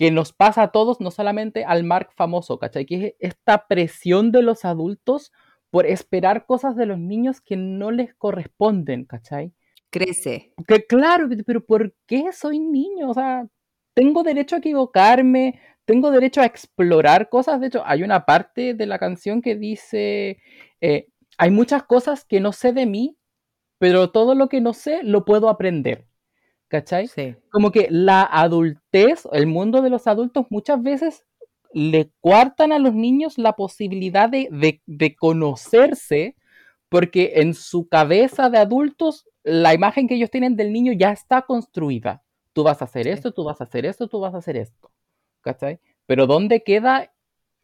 que 0.00 0.10
nos 0.10 0.32
pasa 0.32 0.62
a 0.62 0.72
todos, 0.72 0.98
no 1.02 1.10
solamente 1.10 1.66
al 1.66 1.84
Mark 1.84 2.12
famoso, 2.16 2.58
¿cachai? 2.58 2.86
Que 2.86 2.94
es 3.18 3.34
esta 3.34 3.66
presión 3.68 4.32
de 4.32 4.40
los 4.40 4.64
adultos 4.64 5.30
por 5.68 5.84
esperar 5.84 6.46
cosas 6.46 6.74
de 6.74 6.86
los 6.86 6.98
niños 6.98 7.42
que 7.42 7.56
no 7.56 7.90
les 7.90 8.14
corresponden, 8.14 9.04
¿cachai? 9.04 9.52
Crece. 9.90 10.54
Que 10.66 10.86
claro, 10.86 11.28
pero 11.44 11.66
¿por 11.66 11.94
qué 12.06 12.32
soy 12.32 12.60
niño? 12.60 13.10
O 13.10 13.12
sea, 13.12 13.46
tengo 13.92 14.22
derecho 14.22 14.56
a 14.56 14.60
equivocarme, 14.60 15.60
tengo 15.84 16.10
derecho 16.10 16.40
a 16.40 16.46
explorar 16.46 17.28
cosas. 17.28 17.60
De 17.60 17.66
hecho, 17.66 17.82
hay 17.84 18.02
una 18.02 18.24
parte 18.24 18.72
de 18.72 18.86
la 18.86 18.98
canción 18.98 19.42
que 19.42 19.54
dice, 19.54 20.38
eh, 20.80 21.08
hay 21.36 21.50
muchas 21.50 21.82
cosas 21.82 22.24
que 22.24 22.40
no 22.40 22.52
sé 22.52 22.72
de 22.72 22.86
mí, 22.86 23.18
pero 23.76 24.10
todo 24.10 24.34
lo 24.34 24.48
que 24.48 24.62
no 24.62 24.72
sé 24.72 25.02
lo 25.02 25.26
puedo 25.26 25.50
aprender. 25.50 26.06
¿Cachai? 26.70 27.08
Sí. 27.08 27.34
Como 27.50 27.72
que 27.72 27.88
la 27.90 28.22
adultez, 28.22 29.26
el 29.32 29.48
mundo 29.48 29.82
de 29.82 29.90
los 29.90 30.06
adultos 30.06 30.46
muchas 30.50 30.80
veces 30.80 31.26
le 31.72 32.12
cuartan 32.20 32.70
a 32.70 32.78
los 32.78 32.94
niños 32.94 33.38
la 33.38 33.54
posibilidad 33.54 34.28
de, 34.28 34.48
de, 34.52 34.80
de, 34.86 35.16
conocerse 35.16 36.36
porque 36.88 37.32
en 37.36 37.54
su 37.54 37.88
cabeza 37.88 38.50
de 38.50 38.58
adultos 38.58 39.26
la 39.42 39.74
imagen 39.74 40.06
que 40.06 40.14
ellos 40.14 40.30
tienen 40.30 40.54
del 40.54 40.72
niño 40.72 40.92
ya 40.92 41.10
está 41.10 41.42
construida. 41.42 42.22
Tú 42.52 42.62
vas 42.62 42.80
a 42.82 42.84
hacer 42.84 43.04
sí. 43.04 43.10
esto, 43.10 43.32
tú 43.32 43.42
vas 43.42 43.60
a 43.60 43.64
hacer 43.64 43.84
esto, 43.84 44.06
tú 44.06 44.20
vas 44.20 44.34
a 44.34 44.38
hacer 44.38 44.56
esto. 44.56 44.92
¿Cachai? 45.40 45.80
Pero 46.06 46.28
¿dónde 46.28 46.62
queda 46.62 47.12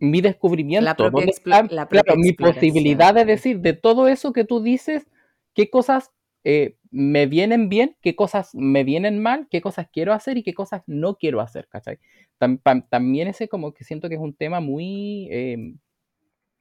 mi 0.01 0.21
descubrimiento? 0.21 0.85
La 0.85 0.95
¿Dónde 0.95 1.31
está, 1.31 1.63
la 1.71 1.87
claro, 1.87 2.17
mi 2.17 2.33
posibilidad 2.33 3.15
de 3.15 3.25
decir 3.25 3.61
de 3.61 3.73
todo 3.73 4.09
eso 4.09 4.33
que 4.33 4.45
tú 4.45 4.61
dices, 4.61 5.07
qué 5.55 5.71
cosas 5.71 6.11
eh, 6.43 6.76
me 6.91 7.27
vienen 7.27 7.69
bien, 7.69 7.97
qué 8.03 8.17
cosas 8.17 8.55
me 8.55 8.85
vienen 8.85 9.21
mal, 9.21 9.49
qué 9.51 9.61
cosas 9.61 9.89
quiero 9.93 10.13
hacer 10.13 10.39
y 10.39 10.43
qué 10.43 10.55
cosas 10.55 10.83
no 10.87 11.17
quiero 11.17 11.41
hacer, 11.41 11.69
¿cachai? 11.69 11.99
Tam, 12.39 12.59
tam, 12.59 12.89
también 12.89 13.29
ese 13.29 13.49
como 13.49 13.73
que 13.75 13.85
siento 13.85 14.09
que 14.09 14.17
es 14.17 14.21
un 14.21 14.35
tema 14.35 14.61
muy 14.61 15.29
eh, 15.31 15.75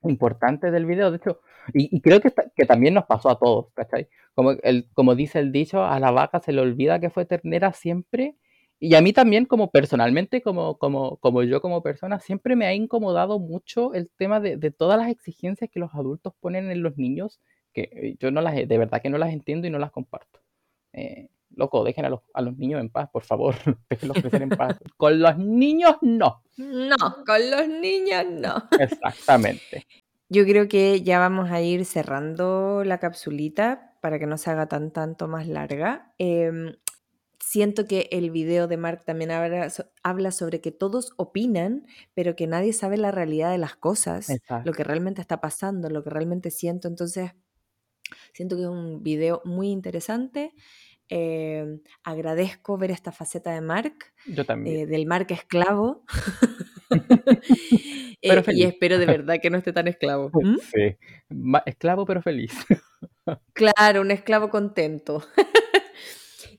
importante 0.04 0.72
del 0.72 0.86
video, 0.86 1.12
de 1.12 1.18
hecho, 1.18 1.40
y, 1.74 1.96
y 1.96 2.02
creo 2.02 2.22
que, 2.22 2.32
que, 2.56 2.66
también 2.66 2.94
nos 2.94 3.06
pasó 3.06 3.30
a 3.30 3.40
todos, 3.40 3.68
¿cachai? 3.74 4.08
Como, 4.34 4.52
el, 4.52 4.90
como 4.94 5.16
dice 5.16 5.40
el 5.40 5.52
dicho, 5.52 5.84
a 5.84 6.00
la 6.00 6.12
vaca 6.12 6.40
se 6.40 6.54
le 6.54 6.62
olvida 6.62 7.00
que 7.00 7.10
fue 7.10 7.26
ternera 7.26 7.74
siempre, 7.74 8.36
y 8.80 8.96
a 8.96 9.02
mí 9.02 9.14
también 9.14 9.46
como 9.46 9.72
personalmente, 9.72 10.42
como, 10.42 10.78
como, 10.78 11.18
como 11.18 11.44
yo 11.44 11.62
como 11.62 11.82
persona, 11.82 12.20
siempre 12.20 12.56
me 12.56 12.66
ha 12.66 12.74
incomodado 12.74 13.40
mucho 13.40 13.94
el 13.94 14.10
tema 14.18 14.40
de, 14.40 14.58
de 14.58 14.72
todas 14.72 15.00
las 15.00 15.10
exigencias 15.10 15.70
que 15.72 15.80
los 15.80 15.94
adultos 15.94 16.34
ponen 16.40 16.70
en 16.72 16.84
los 16.84 16.98
niños, 16.98 17.40
que 17.76 18.16
yo 18.20 18.32
no 18.32 18.42
las, 18.42 18.56
de 18.56 18.78
verdad 18.78 19.02
que 19.02 19.10
no 19.12 19.18
las 19.20 19.32
entiendo 19.34 19.68
y 19.68 19.70
no 19.70 19.78
las 19.78 19.92
comparto. 19.92 20.40
Eh, 20.94 21.28
loco, 21.56 21.84
dejen 21.84 22.06
a 22.06 22.10
los, 22.10 22.22
a 22.34 22.42
los 22.42 22.58
niños 22.58 22.82
en 22.82 22.90
paz, 22.90 23.10
por 23.12 23.24
favor. 23.24 23.54
Déjenlos 23.90 24.18
crecer 24.22 24.42
en 24.42 24.50
paz. 24.50 24.78
Con 24.98 25.20
los 25.20 25.38
niños, 25.38 25.98
no. 26.02 26.42
No, 26.58 26.96
con 27.26 27.52
los 27.52 27.68
niños 27.68 28.26
no. 28.32 28.64
Exactamente. 28.80 29.86
Yo 30.30 30.44
creo 30.46 30.68
que 30.68 31.02
ya 31.04 31.20
vamos 31.20 31.52
a 31.52 31.62
ir 31.62 31.86
cerrando 31.86 32.84
la 32.84 32.98
capsulita 32.98 33.94
para 34.02 34.18
que 34.18 34.26
no 34.26 34.38
se 34.40 34.50
haga 34.50 34.68
tan 34.68 34.90
tanto 34.92 35.28
más 35.28 35.48
larga. 35.48 36.14
Em, 36.18 36.74
siento 37.40 37.86
que 37.86 38.08
el 38.12 38.32
video 38.32 38.68
de 38.68 38.78
Mark 38.78 39.04
también 39.06 39.30
habla, 39.32 39.70
so- 39.70 39.86
habla 40.02 40.32
sobre 40.32 40.62
que 40.62 40.72
todos 40.72 41.12
opinan, 41.18 41.86
pero 42.16 42.36
que 42.36 42.48
nadie 42.48 42.74
sabe 42.74 42.98
la 42.98 43.12
realidad 43.12 43.52
de 43.52 43.60
las 43.60 43.76
cosas, 43.76 44.30
Exacto. 44.32 44.66
lo 44.68 44.74
que 44.74 44.84
realmente 44.84 45.22
está 45.22 45.42
pasando, 45.42 45.90
lo 45.92 46.04
que 46.04 46.10
realmente 46.10 46.50
siento. 46.50 46.88
Entonces, 46.88 47.32
siento 48.34 48.56
que 48.56 48.64
es 48.64 48.68
un 48.70 49.04
video 49.04 49.42
muy 49.46 49.70
interesante. 49.70 50.54
Em, 51.08 51.82
agradezco 52.04 52.78
ver 52.80 52.90
esta 52.92 53.12
faceta 53.12 53.52
de 53.54 53.62
Mark, 53.62 53.94
Yo 54.28 54.44
también. 54.46 54.76
eh, 54.82 54.86
del 54.88 55.06
Mark 55.06 55.28
esclavo. 55.30 56.04
Pero 58.22 58.42
Eh, 58.42 58.46
y 58.54 58.64
espero 58.64 58.98
de 58.98 59.06
verdad 59.06 59.40
que 59.42 59.50
no 59.50 59.58
esté 59.58 59.74
tan 59.74 59.88
esclavo. 59.88 60.30
¿Mm? 60.44 60.58
Sí. 60.60 60.98
Esclavo 61.66 62.06
pero 62.06 62.22
feliz. 62.22 62.54
Claro, 63.54 64.02
un 64.02 64.12
esclavo 64.12 64.50
contento. 64.50 65.24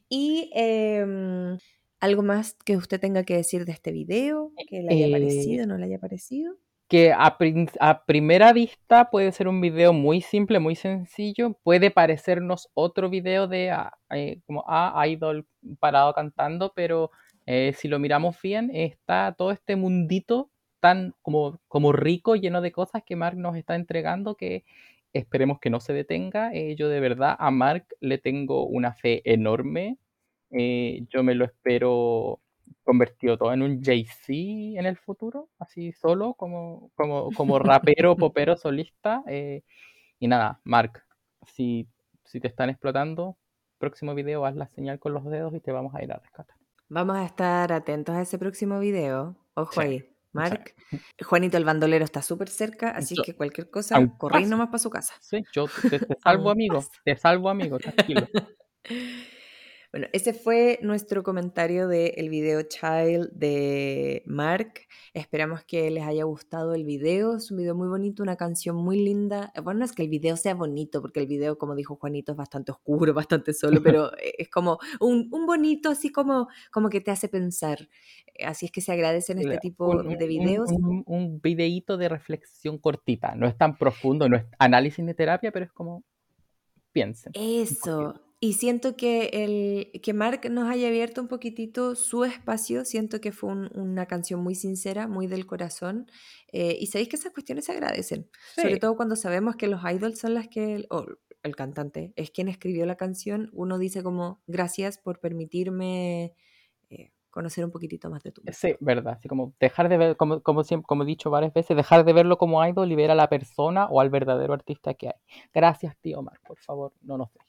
y 0.08 0.50
em, 0.54 1.58
algo 2.00 2.22
más 2.22 2.54
que 2.64 2.76
usted 2.76 3.00
tenga 3.00 3.24
que 3.24 3.36
decir 3.36 3.64
de 3.64 3.72
este 3.72 3.92
video, 3.92 4.52
que 4.68 4.82
le 4.82 4.92
haya 4.92 5.06
Eh, 5.06 5.12
parecido, 5.12 5.66
no 5.66 5.78
le 5.78 5.86
haya 5.86 5.98
parecido. 6.00 6.56
Que 6.88 7.12
a, 7.12 7.36
primera 8.06 8.52
vista 8.52 9.10
puede 9.10 9.32
ser 9.32 9.48
un 9.48 9.60
video 9.60 9.92
muy 9.92 10.20
simple, 10.20 10.60
muy 10.60 10.76
sencillo. 10.76 11.58
Puede 11.62 11.90
parecernos 11.90 12.68
otro 12.74 13.10
video 13.10 13.48
de 13.48 13.70
ah, 13.70 13.92
eh, 14.10 14.40
como 14.46 14.64
a 14.68 15.06
idol 15.08 15.46
parado 15.80 16.14
cantando, 16.14 16.72
pero 16.74 17.10
eh, 17.46 17.72
si 17.76 17.88
lo 17.88 17.98
miramos 17.98 18.40
bien, 18.42 18.70
está 18.74 19.34
todo 19.36 19.52
este 19.52 19.76
mundito 19.76 20.50
tan 20.80 21.14
como, 21.22 21.60
como 21.68 21.92
rico, 21.92 22.36
lleno 22.36 22.60
de 22.60 22.72
cosas 22.72 23.02
que 23.04 23.16
Mark 23.16 23.36
nos 23.36 23.56
está 23.56 23.76
entregando 23.76 24.36
que 24.36 24.64
esperemos 25.12 25.58
que 25.60 25.70
no 25.70 25.80
se 25.80 25.92
detenga. 25.92 26.52
Eh, 26.52 26.76
yo 26.76 26.88
de 26.88 27.00
verdad 27.00 27.36
a 27.38 27.50
Mark 27.50 27.86
le 28.00 28.18
tengo 28.18 28.66
una 28.66 28.94
fe 28.94 29.22
enorme. 29.24 29.98
Eh, 30.50 31.06
yo 31.10 31.22
me 31.22 31.34
lo 31.34 31.44
espero 31.44 32.40
convertido 32.84 33.36
todo 33.38 33.52
en 33.52 33.62
un 33.62 33.82
Jay-Z 33.82 34.24
en 34.78 34.86
el 34.86 34.96
futuro, 34.96 35.48
así 35.58 35.92
solo, 35.92 36.34
como, 36.34 36.90
como, 36.94 37.32
como 37.32 37.58
rapero, 37.58 38.16
popero, 38.16 38.56
solista. 38.56 39.22
eh, 39.26 39.62
y 40.18 40.28
nada, 40.28 40.60
Mark, 40.64 41.04
si, 41.46 41.88
si 42.24 42.40
te 42.40 42.48
están 42.48 42.70
explotando, 42.70 43.36
próximo 43.78 44.14
video 44.14 44.44
haz 44.46 44.56
la 44.56 44.66
señal 44.68 44.98
con 44.98 45.12
los 45.12 45.24
dedos 45.26 45.54
y 45.54 45.60
te 45.60 45.72
vamos 45.72 45.94
a 45.94 46.02
ir 46.02 46.12
a 46.12 46.18
rescatar. 46.18 46.56
Vamos 46.88 47.16
a 47.16 47.24
estar 47.24 47.72
atentos 47.72 48.14
a 48.14 48.22
ese 48.22 48.38
próximo 48.38 48.78
video. 48.78 49.36
Ojo 49.54 49.72
Sí, 49.74 49.80
ahí, 49.80 50.10
Mark. 50.32 50.74
Juanito 51.24 51.56
el 51.56 51.64
bandolero 51.64 52.04
está 52.04 52.22
súper 52.22 52.48
cerca, 52.48 52.90
así 52.90 53.16
Yo- 53.16 53.22
que 53.24 53.34
cualquier 53.34 53.68
cosa, 53.70 53.96
corrí 54.18 54.40
paso. 54.42 54.50
nomás 54.50 54.68
para 54.68 54.78
su 54.78 54.90
casa. 54.90 55.14
Sí, 55.20 55.44
yo 55.52 55.66
te, 55.90 55.98
te 55.98 56.14
salvo, 56.22 56.50
amigo, 56.50 56.80
te 57.04 57.16
salvo, 57.16 57.48
amigo, 57.50 57.78
tranquilo. 57.78 58.28
Bueno, 59.96 60.08
ese 60.12 60.34
fue 60.34 60.78
nuestro 60.82 61.22
comentario 61.22 61.88
del 61.88 62.28
video 62.28 62.60
Child 62.60 63.30
de 63.32 64.22
Mark. 64.26 64.80
Esperamos 65.14 65.64
que 65.64 65.90
les 65.90 66.04
haya 66.04 66.24
gustado 66.24 66.74
el 66.74 66.84
video. 66.84 67.36
Es 67.36 67.50
un 67.50 67.56
video 67.56 67.74
muy 67.74 67.88
bonito, 67.88 68.22
una 68.22 68.36
canción 68.36 68.76
muy 68.76 69.00
linda. 69.02 69.50
Eh, 69.54 69.62
Bueno, 69.62 69.78
no 69.78 69.84
es 69.86 69.92
que 69.92 70.02
el 70.02 70.10
video 70.10 70.36
sea 70.36 70.54
bonito, 70.54 71.00
porque 71.00 71.20
el 71.20 71.26
video, 71.26 71.56
como 71.56 71.74
dijo 71.74 71.96
Juanito, 71.96 72.32
es 72.32 72.36
bastante 72.36 72.72
oscuro, 72.72 73.14
bastante 73.14 73.54
solo, 73.54 73.82
pero 73.82 74.10
es 74.38 74.50
como 74.50 74.78
un, 75.00 75.30
un 75.32 75.46
bonito, 75.46 75.88
así 75.88 76.12
como, 76.12 76.48
como 76.70 76.90
que 76.90 77.00
te 77.00 77.10
hace 77.10 77.30
pensar. 77.30 77.88
Eh, 78.34 78.44
Así 78.44 78.66
es 78.66 78.72
que 78.72 78.82
se 78.82 78.92
agradecen 78.92 79.38
este 79.38 79.56
tipo 79.56 79.86
un, 79.88 80.18
de 80.18 80.26
videos. 80.26 80.70
un- 80.72 81.04
un 81.06 81.40
videíto 81.40 81.96
de 81.96 82.10
reflexión 82.10 82.76
cortita. 82.76 83.34
No 83.34 83.46
es 83.46 83.56
tan 83.56 83.78
profundo, 83.78 84.28
no 84.28 84.36
es 84.36 84.44
análisis 84.58 85.06
de 85.06 85.14
terapia, 85.14 85.50
pero 85.52 85.64
es 85.64 85.72
como 85.72 86.04
piensen. 86.92 87.32
Eso. 87.34 88.20
Y 88.38 88.52
siento 88.52 88.96
que, 88.96 89.30
el, 89.32 90.00
que 90.02 90.12
Mark 90.12 90.42
nos 90.50 90.68
haya 90.70 90.88
abierto 90.88 91.22
un 91.22 91.28
poquitito 91.28 91.94
su 91.94 92.24
espacio, 92.24 92.84
siento 92.84 93.20
que 93.20 93.32
fue 93.32 93.50
un- 93.50 93.70
una 93.74 94.06
canción 94.06 94.40
muy 94.42 94.54
sincera, 94.54 95.08
muy 95.08 95.26
del 95.26 95.46
corazón. 95.46 96.06
eh, 96.52 96.76
y 96.80 96.86
sabéis 96.86 97.08
que 97.08 97.16
esas 97.16 97.32
cuestiones 97.32 97.64
se 97.66 97.72
agradecen, 97.72 98.30
sobre 98.56 98.76
todo 98.78 98.96
cuando 98.96 99.16
sabemos 99.16 99.56
que 99.56 99.66
los 99.68 99.82
idols 99.84 100.18
son 100.18 100.34
las 100.34 100.48
que, 100.48 100.74
el- 100.76 100.86
o 100.90 101.04
el 101.42 101.56
cantante 101.56 102.12
es 102.16 102.30
quien 102.30 102.48
escribió 102.48 102.86
la 102.86 102.96
canción, 102.96 103.50
uno 103.52 103.78
dice 103.78 104.02
como, 104.02 104.42
gracias 104.46 104.98
por 104.98 105.18
permitirme 105.20 106.34
eh, 106.90 107.12
conocer 107.30 107.64
un 107.64 107.70
poquitito 107.72 108.10
más 108.10 108.22
de 108.22 108.32
tu 108.32 108.42
música". 108.42 108.68
Sí, 108.68 108.76
verdad. 108.80 109.14
Así 109.18 109.28
como 109.28 109.54
dejar 109.60 109.88
de 109.88 109.96
ver, 109.98 110.16
como, 110.16 110.40
como, 110.42 110.62
siempre, 110.64 110.86
como 110.86 111.02
he 111.02 111.06
dicho 111.06 111.30
varias 111.30 111.52
veces, 111.52 111.76
dejar 111.76 112.04
de 112.04 112.12
verlo 112.12 112.38
como 112.38 112.64
idol 112.66 112.90
y 112.90 112.94
ver 112.94 113.10
a 113.10 113.14
la 113.14 113.28
persona 113.28 113.86
o 113.86 114.00
al 114.00 114.10
verdadero 114.10 114.54
artista 114.54 114.94
que 114.94 115.08
hay. 115.08 115.14
Gracias, 115.52 115.96
tío 115.98 116.22
Mark, 116.22 116.40
por 116.46 116.58
favor, 116.60 116.92
no 117.02 117.18
nos 117.18 117.32
dejes. 117.32 117.45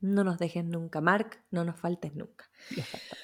No 0.00 0.24
nos 0.24 0.38
dejes 0.38 0.64
nunca, 0.64 1.00
Mark, 1.00 1.38
no 1.50 1.64
nos 1.64 1.78
faltes 1.80 2.14
nunca. 2.14 2.44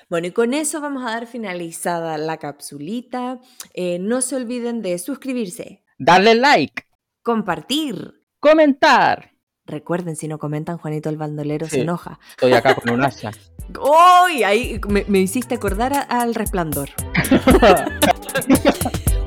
Bueno, 0.08 0.26
y 0.26 0.30
con 0.32 0.54
eso 0.54 0.80
vamos 0.80 1.02
a 1.04 1.10
dar 1.10 1.26
finalizada 1.26 2.16
la 2.18 2.38
capsulita. 2.38 3.40
Eh, 3.74 3.98
no 3.98 4.20
se 4.22 4.36
olviden 4.36 4.80
de 4.82 4.98
suscribirse, 4.98 5.84
Darle 5.98 6.34
like, 6.34 6.84
compartir. 7.22 8.22
comentar. 8.40 9.30
Recuerden, 9.64 10.16
si 10.16 10.26
no 10.26 10.38
comentan, 10.38 10.76
Juanito 10.78 11.08
el 11.08 11.16
bandolero 11.16 11.68
se 11.68 11.82
enoja. 11.82 12.18
Estoy 12.30 12.52
acá 12.54 12.74
con 12.74 12.90
un 12.90 13.04
hacha. 13.04 13.30
¡Uy! 14.26 14.42
Ahí 14.42 14.80
me, 14.88 15.04
me 15.06 15.20
hiciste 15.20 15.54
acordar 15.54 15.92
a- 15.94 16.00
al 16.00 16.34
resplandor. 16.34 16.88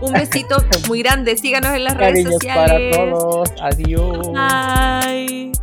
Un 0.01 0.12
besito 0.12 0.58
muy 0.88 1.01
grande. 1.01 1.38
Síganos 1.38 1.71
en 1.73 1.86
las 1.86 1.95
redes 1.95 2.25
Cariños 2.25 2.43
para 2.43 2.67
sociales. 2.67 2.97
todos. 2.97 3.49
Adiós. 3.62 4.27
Bye. 4.34 5.53